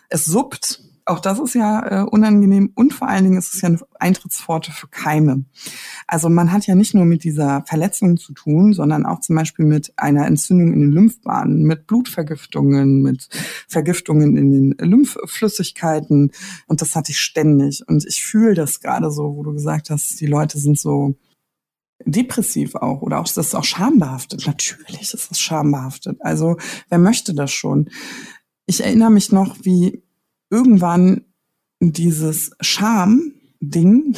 [0.09, 0.81] Es suppt.
[1.07, 4.73] Auch das ist ja äh, unangenehm und vor allen Dingen ist es ja eine Eintrittspforte
[4.73, 5.45] für Keime.
[6.07, 9.67] Also man hat ja nicht nur mit dieser Verletzung zu tun, sondern auch zum Beispiel
[9.67, 13.29] mit einer Entzündung in den Lymphbahnen, mit Blutvergiftungen, mit
[13.69, 16.31] Vergiftungen in den Lymphflüssigkeiten
[16.69, 17.87] und das hatte ich ständig.
[17.87, 21.17] Und ich fühle das gerade so, wo du gesagt hast, die Leute sind so
[22.05, 24.47] depressiv auch oder auch das ist auch schambehaftet.
[24.47, 26.19] Natürlich ist das schambehaftet.
[26.21, 26.57] Also
[26.88, 27.90] wer möchte das schon?
[28.67, 30.03] Ich erinnere mich noch, wie
[30.51, 31.25] irgendwann
[31.81, 34.17] dieses Scham-Ding,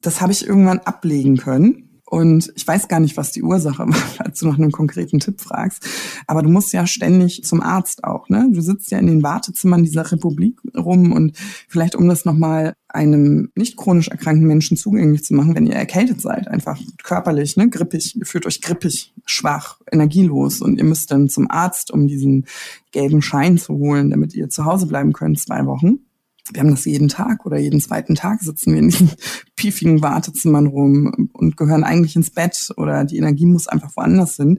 [0.00, 1.91] das habe ich irgendwann ablegen können.
[2.12, 5.40] Und ich weiß gar nicht, was die Ursache war, falls du nach einem konkreten Tipp
[5.40, 5.82] fragst.
[6.26, 8.28] Aber du musst ja ständig zum Arzt auch.
[8.28, 8.50] Ne?
[8.52, 13.48] Du sitzt ja in den Wartezimmern dieser Republik rum und vielleicht, um das nochmal einem
[13.54, 18.14] nicht chronisch erkrankten Menschen zugänglich zu machen, wenn ihr erkältet seid, einfach körperlich, ne, grippig,
[18.14, 22.44] ihr fühlt euch grippig, schwach, energielos und ihr müsst dann zum Arzt, um diesen
[22.90, 26.00] gelben Schein zu holen, damit ihr zu Hause bleiben könnt, zwei Wochen
[26.50, 29.10] wir haben das jeden Tag oder jeden zweiten Tag sitzen wir in diesen
[29.56, 34.58] piefigen Wartezimmern rum und gehören eigentlich ins Bett oder die Energie muss einfach woanders hin.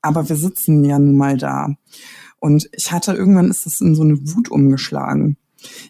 [0.00, 1.74] Aber wir sitzen ja nun mal da.
[2.40, 5.36] Und ich hatte irgendwann ist das in so eine Wut umgeschlagen.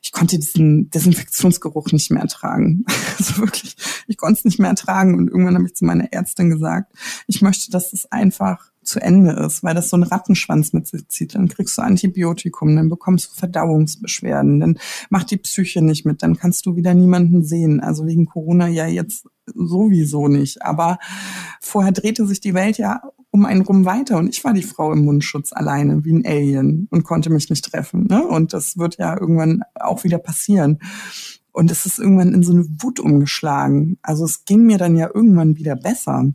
[0.03, 2.85] Ich konnte diesen Desinfektionsgeruch nicht mehr ertragen.
[3.19, 3.75] Also wirklich,
[4.07, 5.17] ich konnte es nicht mehr ertragen.
[5.17, 6.93] Und irgendwann habe ich zu meiner Ärztin gesagt,
[7.27, 11.07] ich möchte, dass es einfach zu Ende ist, weil das so ein Rattenschwanz mit sich
[11.09, 11.35] zieht.
[11.35, 14.79] Dann kriegst du Antibiotikum, dann bekommst du Verdauungsbeschwerden, dann
[15.11, 17.81] macht die Psyche nicht mit, dann kannst du wieder niemanden sehen.
[17.81, 20.63] Also wegen Corona ja jetzt sowieso nicht.
[20.63, 20.99] Aber
[21.61, 24.93] vorher drehte sich die Welt ja um einen rum weiter und ich war die Frau
[24.93, 28.07] im Mundschutz alleine wie ein Alien und konnte mich nicht treffen.
[28.09, 28.27] Ne?
[28.27, 30.79] Und das wird ja irgendwann auch wieder passieren.
[31.53, 33.99] Und es ist irgendwann in so eine Wut umgeschlagen.
[34.03, 36.33] Also es ging mir dann ja irgendwann wieder besser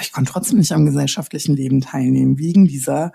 [0.00, 3.12] ich konnte trotzdem nicht am gesellschaftlichen Leben teilnehmen, wegen dieser,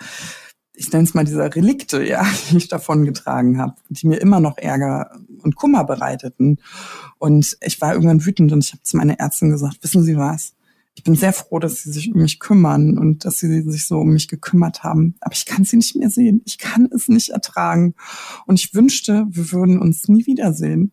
[0.74, 4.40] ich nenne es mal dieser Relikte, ja, die ich davon getragen habe, die mir immer
[4.40, 5.12] noch Ärger
[5.44, 6.60] und Kummer bereiteten.
[7.20, 10.54] Und ich war irgendwann wütend und ich habe zu meiner Ärztin gesagt, wissen Sie was?
[10.96, 14.00] Ich bin sehr froh, dass Sie sich um mich kümmern und dass Sie sich so
[14.00, 15.16] um mich gekümmert haben.
[15.22, 16.44] Aber ich kann Sie nicht mehr sehen.
[16.46, 17.96] Ich kann es nicht ertragen.
[18.46, 20.92] Und ich wünschte, wir würden uns nie wiedersehen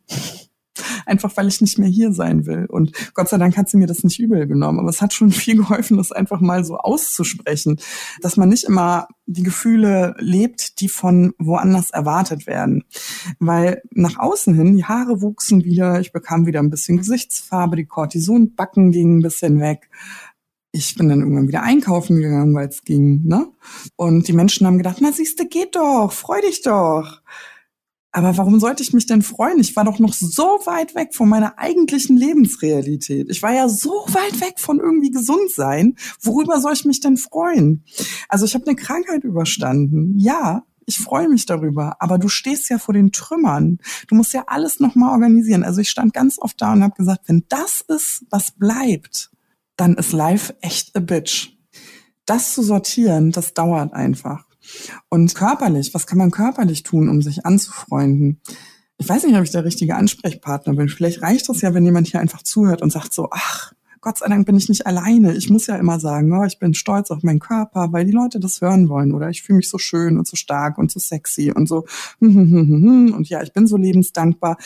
[1.11, 2.67] einfach weil ich nicht mehr hier sein will.
[2.67, 4.79] Und Gott sei Dank hat sie mir das nicht übel genommen.
[4.79, 7.79] Aber es hat schon viel geholfen, das einfach mal so auszusprechen,
[8.23, 12.85] dass man nicht immer die Gefühle lebt, die von woanders erwartet werden.
[13.39, 17.87] Weil nach außen hin, die Haare wuchsen wieder, ich bekam wieder ein bisschen Gesichtsfarbe, die
[17.87, 19.89] Cortisonbacken gingen ein bisschen weg
[20.73, 23.49] ich bin dann irgendwann wieder einkaufen gegangen, weil es ging, ne?
[23.97, 27.21] Und die Menschen haben gedacht, na siehste, geht doch, freu dich doch.
[28.13, 29.61] Aber warum sollte ich mich denn freuen?
[29.61, 33.29] Ich war doch noch so weit weg von meiner eigentlichen Lebensrealität.
[33.31, 35.95] Ich war ja so weit weg von irgendwie gesund sein.
[36.21, 37.85] Worüber soll ich mich denn freuen?
[38.29, 40.19] Also ich habe eine Krankheit überstanden.
[40.19, 43.79] Ja, ich freue mich darüber, aber du stehst ja vor den Trümmern.
[44.09, 45.63] Du musst ja alles nochmal organisieren.
[45.63, 49.31] Also ich stand ganz oft da und habe gesagt, wenn das ist, was bleibt,
[49.77, 51.51] dann ist life echt a bitch.
[52.27, 54.50] Das zu sortieren, das dauert einfach.
[55.09, 58.41] Und körperlich, was kann man körperlich tun, um sich anzufreunden?
[58.99, 60.89] Ich weiß nicht, ob ich der richtige Ansprechpartner bin.
[60.89, 64.29] Vielleicht reicht das ja, wenn jemand hier einfach zuhört und sagt so, ach, Gott sei
[64.29, 65.35] Dank bin ich nicht alleine.
[65.37, 68.41] Ich muss ja immer sagen, oh, ich bin stolz auf meinen Körper, weil die Leute
[68.41, 71.53] das hören wollen oder ich fühle mich so schön und so stark und so sexy
[71.53, 71.85] und so
[72.21, 74.57] und ja, ich bin so lebensdankbar.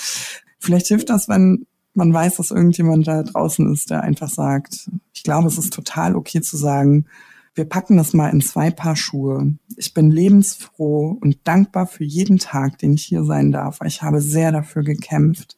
[0.61, 5.23] Vielleicht hilft das, wenn man weiß, dass irgendjemand da draußen ist, der einfach sagt, ich
[5.23, 7.07] glaube, es ist total okay zu sagen,
[7.57, 9.55] Wir packen das mal in zwei Paar Schuhe.
[9.77, 13.79] Ich bin lebensfroh und dankbar für jeden Tag, den ich hier sein darf.
[13.85, 15.57] Ich habe sehr dafür gekämpft.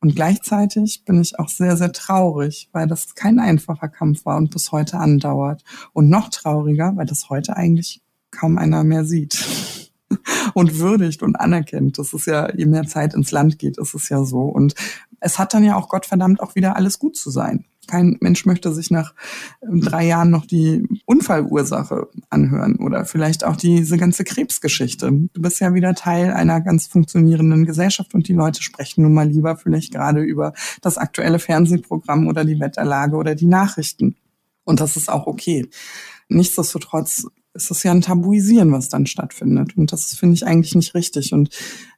[0.00, 4.50] Und gleichzeitig bin ich auch sehr, sehr traurig, weil das kein einfacher Kampf war und
[4.50, 5.64] bis heute andauert.
[5.92, 9.90] Und noch trauriger, weil das heute eigentlich kaum einer mehr sieht
[10.54, 11.98] und würdigt und anerkennt.
[11.98, 14.42] Das ist ja, je mehr Zeit ins Land geht, ist es ja so.
[14.42, 14.74] Und
[15.20, 17.66] es hat dann ja auch Gottverdammt auch wieder alles gut zu sein.
[17.88, 19.14] Kein Mensch möchte sich nach
[19.62, 25.10] ähm, drei Jahren noch die Unfallursache anhören oder vielleicht auch diese ganze Krebsgeschichte.
[25.10, 29.28] Du bist ja wieder Teil einer ganz funktionierenden Gesellschaft und die Leute sprechen nun mal
[29.28, 34.14] lieber vielleicht gerade über das aktuelle Fernsehprogramm oder die Wetterlage oder die Nachrichten.
[34.64, 35.66] Und das ist auch okay.
[36.28, 39.76] Nichtsdestotrotz ist es ja ein Tabuisieren, was dann stattfindet.
[39.76, 41.32] Und das finde ich eigentlich nicht richtig.
[41.32, 41.50] Und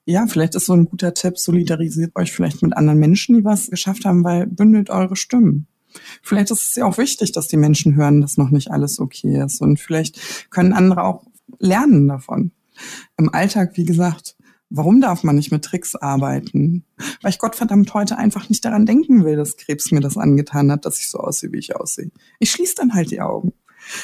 [0.04, 3.70] ja, vielleicht ist so ein guter Tipp, solidarisiert euch vielleicht mit anderen Menschen, die was
[3.70, 5.66] geschafft haben, weil bündelt eure Stimmen.
[6.22, 9.42] Vielleicht ist es ja auch wichtig, dass die Menschen hören, dass noch nicht alles okay
[9.44, 9.60] ist.
[9.60, 11.24] Und vielleicht können andere auch
[11.58, 12.52] lernen davon.
[13.16, 14.36] Im Alltag, wie gesagt,
[14.70, 16.84] warum darf man nicht mit Tricks arbeiten?
[17.20, 20.84] Weil ich Gottverdammt heute einfach nicht daran denken will, dass Krebs mir das angetan hat,
[20.84, 22.10] dass ich so aussehe, wie ich aussehe.
[22.38, 23.52] Ich schließe dann halt die Augen.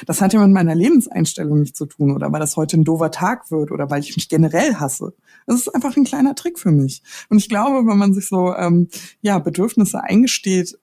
[0.07, 3.11] Das hat ja mit meiner Lebenseinstellung nichts zu tun oder weil das heute ein doofer
[3.11, 5.15] Tag wird oder weil ich mich generell hasse.
[5.47, 7.03] Das ist einfach ein kleiner Trick für mich.
[7.29, 8.89] Und ich glaube, wenn man sich so ähm,
[9.21, 10.79] ja Bedürfnisse eingesteht,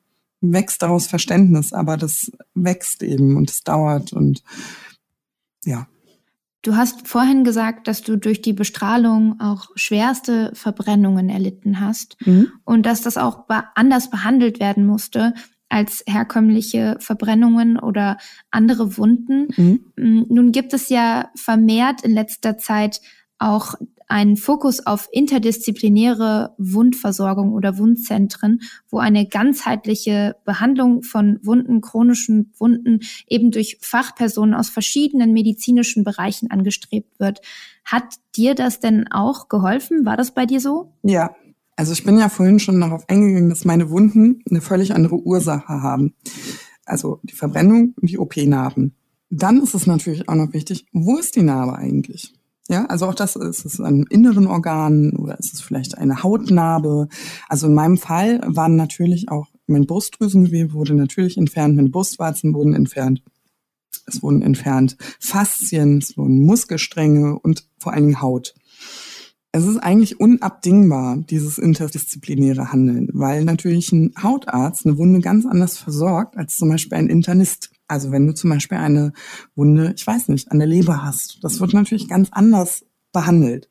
[0.51, 4.43] wächst daraus Verständnis, aber das wächst eben und es dauert und
[5.63, 5.87] ja.
[6.61, 12.51] Du hast vorhin gesagt, dass du durch die Bestrahlung auch schwerste Verbrennungen erlitten hast mhm.
[12.63, 15.33] und dass das auch anders behandelt werden musste
[15.67, 18.17] als herkömmliche Verbrennungen oder
[18.51, 19.47] andere Wunden.
[19.57, 19.85] Mhm.
[19.97, 23.01] Mm, nun gibt es ja vermehrt in letzter Zeit
[23.39, 23.75] auch
[24.07, 32.99] einen Fokus auf interdisziplinäre Wundversorgung oder Wundzentren, wo eine ganzheitliche Behandlung von Wunden, chronischen Wunden
[33.27, 37.41] eben durch Fachpersonen aus verschiedenen medizinischen Bereichen angestrebt wird.
[37.85, 40.05] Hat dir das denn auch geholfen?
[40.05, 40.93] War das bei dir so?
[41.03, 41.35] Ja,
[41.75, 45.81] also ich bin ja vorhin schon darauf eingegangen, dass meine Wunden eine völlig andere Ursache
[45.81, 46.13] haben.
[46.85, 48.95] Also die Verbrennung und die OP-Narben.
[49.29, 52.33] Dann ist es natürlich auch noch wichtig, wo ist die Narbe eigentlich?
[52.69, 57.09] Ja, also auch das ist es an inneren Organen oder ist es vielleicht eine Hautnarbe.
[57.49, 62.73] Also in meinem Fall waren natürlich auch mein Brustdrüsengewebe wurde natürlich entfernt, meine Brustwarzen wurden
[62.73, 63.21] entfernt.
[64.05, 68.53] Es wurden entfernt Faszien, es wurden Muskelstränge und vor allen Dingen Haut.
[69.51, 75.77] Es ist eigentlich unabdingbar, dieses interdisziplinäre Handeln, weil natürlich ein Hautarzt eine Wunde ganz anders
[75.77, 77.69] versorgt als zum Beispiel ein Internist.
[77.93, 79.13] Also wenn du zum Beispiel eine
[79.55, 83.69] Wunde, ich weiß nicht, an der Leber hast, das wird natürlich ganz anders behandelt.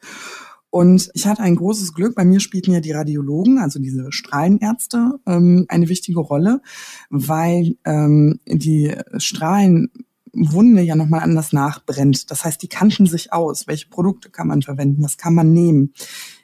[0.71, 2.15] Und ich hatte ein großes Glück.
[2.15, 6.63] Bei mir spielten ja die Radiologen, also diese Strahlenärzte, ähm, eine wichtige Rolle,
[7.11, 12.31] weil ähm, die Strahlenwunde ja nochmal anders nachbrennt.
[12.31, 13.67] Das heißt, die kannten sich aus.
[13.67, 15.03] Welche Produkte kann man verwenden?
[15.03, 15.93] Was kann man nehmen?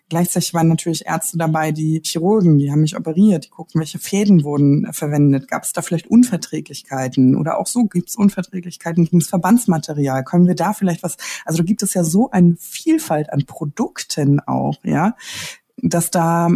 [0.08, 4.42] Gleichzeitig waren natürlich Ärzte dabei, die Chirurgen, die haben mich operiert, die guckten, welche Fäden
[4.42, 5.48] wurden äh, verwendet.
[5.48, 7.36] Gab es da vielleicht Unverträglichkeiten?
[7.36, 10.24] Oder auch so gibt es Unverträglichkeiten gegen das Verbandsmaterial.
[10.24, 14.40] Können wir da vielleicht was, also da gibt es ja so eine Vielfalt an Produkten
[14.40, 15.14] auch, ja,
[15.76, 16.50] dass da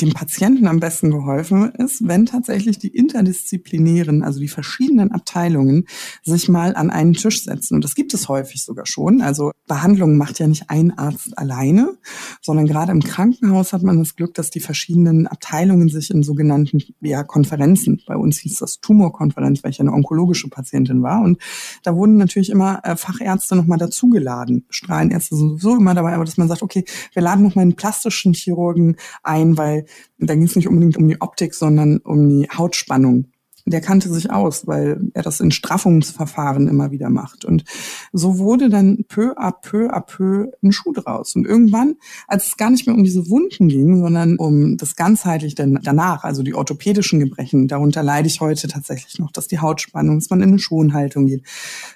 [0.00, 5.86] dem Patienten am besten geholfen ist, wenn tatsächlich die interdisziplinären, also die verschiedenen Abteilungen,
[6.22, 7.74] sich mal an einen Tisch setzen.
[7.74, 9.20] Und das gibt es häufig sogar schon.
[9.20, 11.96] Also Behandlung macht ja nicht ein Arzt alleine,
[12.40, 16.82] sondern gerade im Krankenhaus hat man das Glück, dass die verschiedenen Abteilungen sich in sogenannten
[17.00, 21.22] ja, Konferenzen, bei uns hieß das Tumorkonferenz, weil ich eine onkologische Patientin war.
[21.22, 21.38] Und
[21.82, 24.64] da wurden natürlich immer äh, Fachärzte nochmal dazugeladen.
[24.70, 28.34] Strahlenärzte sind sowieso immer dabei, aber dass man sagt, okay, wir laden nochmal einen plastischen
[28.34, 29.86] Chirurgen ein, weil
[30.18, 33.26] da ging es nicht unbedingt um die Optik, sondern um die Hautspannung.
[33.66, 37.44] Der kannte sich aus, weil er das in Straffungsverfahren immer wieder macht.
[37.44, 37.64] Und
[38.10, 41.36] so wurde dann peu à peu à peu ein Schuh draus.
[41.36, 45.54] Und irgendwann, als es gar nicht mehr um diese Wunden ging, sondern um das ganzheitlich
[45.54, 50.30] danach, also die orthopädischen Gebrechen, darunter leide ich heute tatsächlich noch, dass die Hautspannung, dass
[50.30, 51.46] man in eine Schonhaltung geht.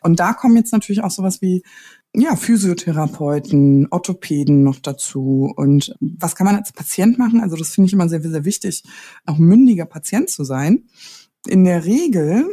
[0.03, 1.63] Und da kommen jetzt natürlich auch sowas wie
[2.15, 5.53] ja, Physiotherapeuten, Orthopäden noch dazu.
[5.57, 7.41] Und was kann man als Patient machen?
[7.41, 8.85] Also das finde ich immer sehr, sehr wichtig,
[9.27, 10.85] auch mündiger Patient zu sein.
[11.47, 12.47] In der Regel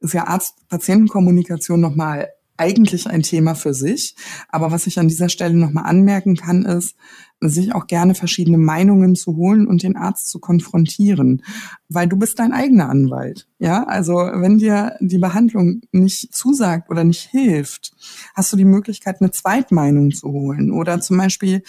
[0.00, 4.14] ist ja Arzt-Patienten-Kommunikation nochmal eigentlich ein Thema für sich.
[4.48, 6.94] Aber was ich an dieser Stelle nochmal anmerken kann, ist,
[7.40, 11.42] sich auch gerne verschiedene Meinungen zu holen und den Arzt zu konfrontieren.
[11.88, 13.46] Weil du bist dein eigener Anwalt.
[13.58, 17.92] Ja, also wenn dir die Behandlung nicht zusagt oder nicht hilft,
[18.34, 21.62] hast du die Möglichkeit, eine Zweitmeinung zu holen oder zum Beispiel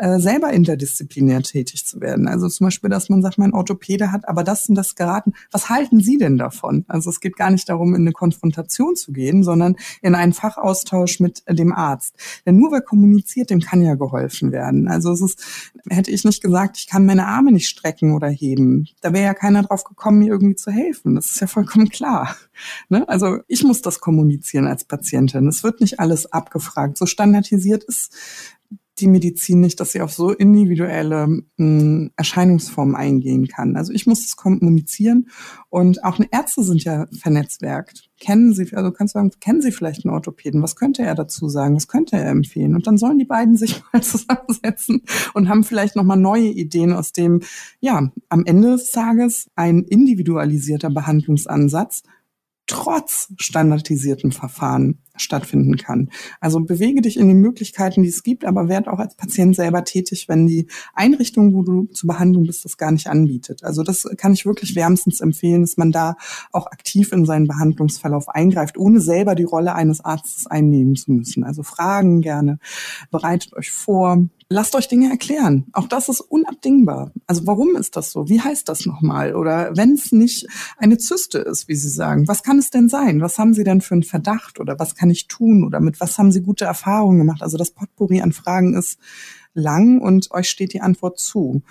[0.00, 2.28] äh, selber interdisziplinär tätig zu werden.
[2.28, 5.34] Also zum Beispiel, dass man sagt, mein Orthopäde hat aber das und das geraten.
[5.52, 6.84] Was halten Sie denn davon?
[6.88, 11.20] Also es geht gar nicht darum, in eine Konfrontation zu gehen, sondern in einen Fachaustausch
[11.20, 12.14] mit dem Arzt.
[12.46, 14.88] Denn nur wer kommuniziert, dem kann ja geholfen werden.
[14.88, 18.88] Also es ist, hätte ich nicht gesagt, ich kann meine Arme nicht strecken oder heben,
[19.00, 21.14] da wäre ja keiner drauf gekommen, mir irgendwie zu helfen.
[21.14, 22.36] Das ist ja vollkommen klar.
[22.88, 23.08] Ne?
[23.08, 25.48] Also ich muss das kommunizieren als Patientin.
[25.48, 26.98] Es wird nicht alles abgefragt.
[26.98, 28.14] So standardisiert ist
[29.00, 33.76] die Medizin nicht, dass sie auf so individuelle mh, hm, Erscheinungsformen eingehen kann.
[33.76, 35.28] Also ich muss es kommunizieren
[35.68, 38.08] und auch Ärzte sind ja vernetzwerkt.
[38.20, 40.62] Kennen Sie, also kannst du sagen, kennen Sie vielleicht einen Orthopäden?
[40.62, 41.74] Was könnte er dazu sagen?
[41.74, 42.74] Was könnte er empfehlen?
[42.74, 45.02] Und dann sollen die beiden sich mal zusammensetzen
[45.34, 47.40] und haben vielleicht nochmal neue Ideen, aus dem,
[47.80, 52.02] ja, am Ende des Tages ein individualisierter Behandlungsansatz
[52.66, 56.10] trotz standardisiertem Verfahren stattfinden kann.
[56.40, 59.84] Also bewege dich in den Möglichkeiten, die es gibt, aber werd auch als Patient selber
[59.84, 63.64] tätig, wenn die Einrichtung, wo du zur Behandlung bist, das gar nicht anbietet.
[63.64, 66.16] Also das kann ich wirklich wärmstens empfehlen, dass man da
[66.52, 71.44] auch aktiv in seinen Behandlungsverlauf eingreift, ohne selber die Rolle eines Arztes einnehmen zu müssen.
[71.44, 72.58] Also fragen gerne,
[73.10, 75.66] bereitet euch vor, lasst euch Dinge erklären.
[75.72, 77.12] Auch das ist unabdingbar.
[77.26, 78.28] Also warum ist das so?
[78.28, 79.34] Wie heißt das nochmal?
[79.34, 80.46] Oder wenn es nicht
[80.76, 83.20] eine Zyste ist, wie Sie sagen, was kann es denn sein?
[83.20, 86.18] Was haben Sie denn für einen Verdacht oder was kann ich tun oder mit was
[86.18, 87.42] haben Sie gute Erfahrungen gemacht?
[87.42, 88.98] Also das Potpourri an Fragen ist
[89.54, 91.62] lang und euch steht die Antwort zu.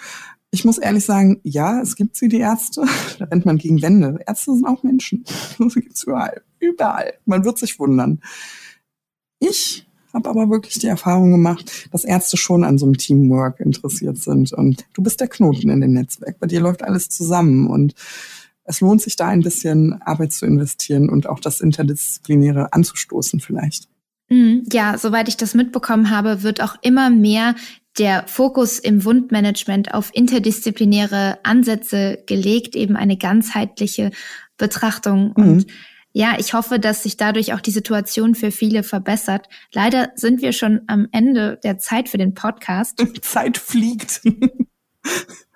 [0.52, 2.84] Ich muss ehrlich sagen, ja, es gibt sie, die Ärzte.
[3.20, 4.20] Da rennt man gegen Wände.
[4.28, 5.26] Ärzte sind auch Menschen.
[5.58, 6.42] Sie gibt's überall.
[6.60, 7.14] Überall.
[7.26, 8.22] Man wird sich wundern.
[9.40, 14.18] Ich habe aber wirklich die Erfahrung gemacht, dass Ärzte schon an so einem Teamwork interessiert
[14.18, 14.54] sind.
[14.54, 16.40] Und du bist der Knoten in dem Netzwerk.
[16.40, 17.68] Bei dir läuft alles zusammen.
[17.68, 17.96] Und
[18.66, 23.88] es lohnt sich da ein bisschen Arbeit zu investieren und auch das Interdisziplinäre anzustoßen vielleicht.
[24.30, 24.64] Mhm.
[24.72, 27.55] Ja, soweit ich das mitbekommen habe, wird auch immer mehr
[27.97, 34.11] der Fokus im Wundmanagement auf interdisziplinäre Ansätze gelegt, eben eine ganzheitliche
[34.57, 35.34] Betrachtung.
[35.38, 35.43] Mhm.
[35.43, 35.68] Und
[36.11, 39.47] ja, ich hoffe, dass sich dadurch auch die Situation für viele verbessert.
[39.74, 43.03] Leider sind wir schon am Ende der Zeit für den Podcast.
[43.22, 44.22] Zeit fliegt.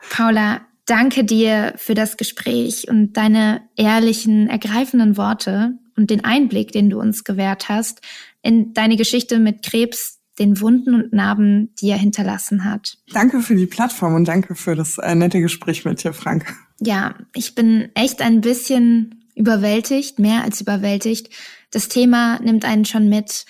[0.10, 6.90] Paula, danke dir für das Gespräch und deine ehrlichen, ergreifenden Worte und den Einblick, den
[6.90, 8.02] du uns gewährt hast
[8.42, 12.98] in deine Geschichte mit Krebs, den Wunden und Narben, die er hinterlassen hat.
[13.12, 16.46] Danke für die Plattform und danke für das äh, nette Gespräch mit dir, Frank.
[16.80, 21.30] Ja, ich bin echt ein bisschen überwältigt, mehr als überwältigt.
[21.72, 23.46] Das Thema nimmt einen schon mit.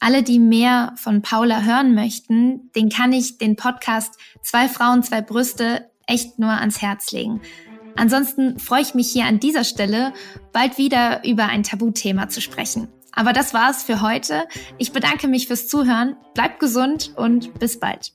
[0.00, 5.20] Alle, die mehr von Paula hören möchten, den kann ich den Podcast Zwei Frauen, zwei
[5.20, 7.40] Brüste echt nur ans Herz legen.
[7.96, 10.12] Ansonsten freue ich mich hier an dieser Stelle,
[10.52, 12.88] bald wieder über ein Tabuthema zu sprechen.
[13.12, 14.46] Aber das war's für heute.
[14.78, 18.12] Ich bedanke mich fürs Zuhören, bleibt gesund und bis bald.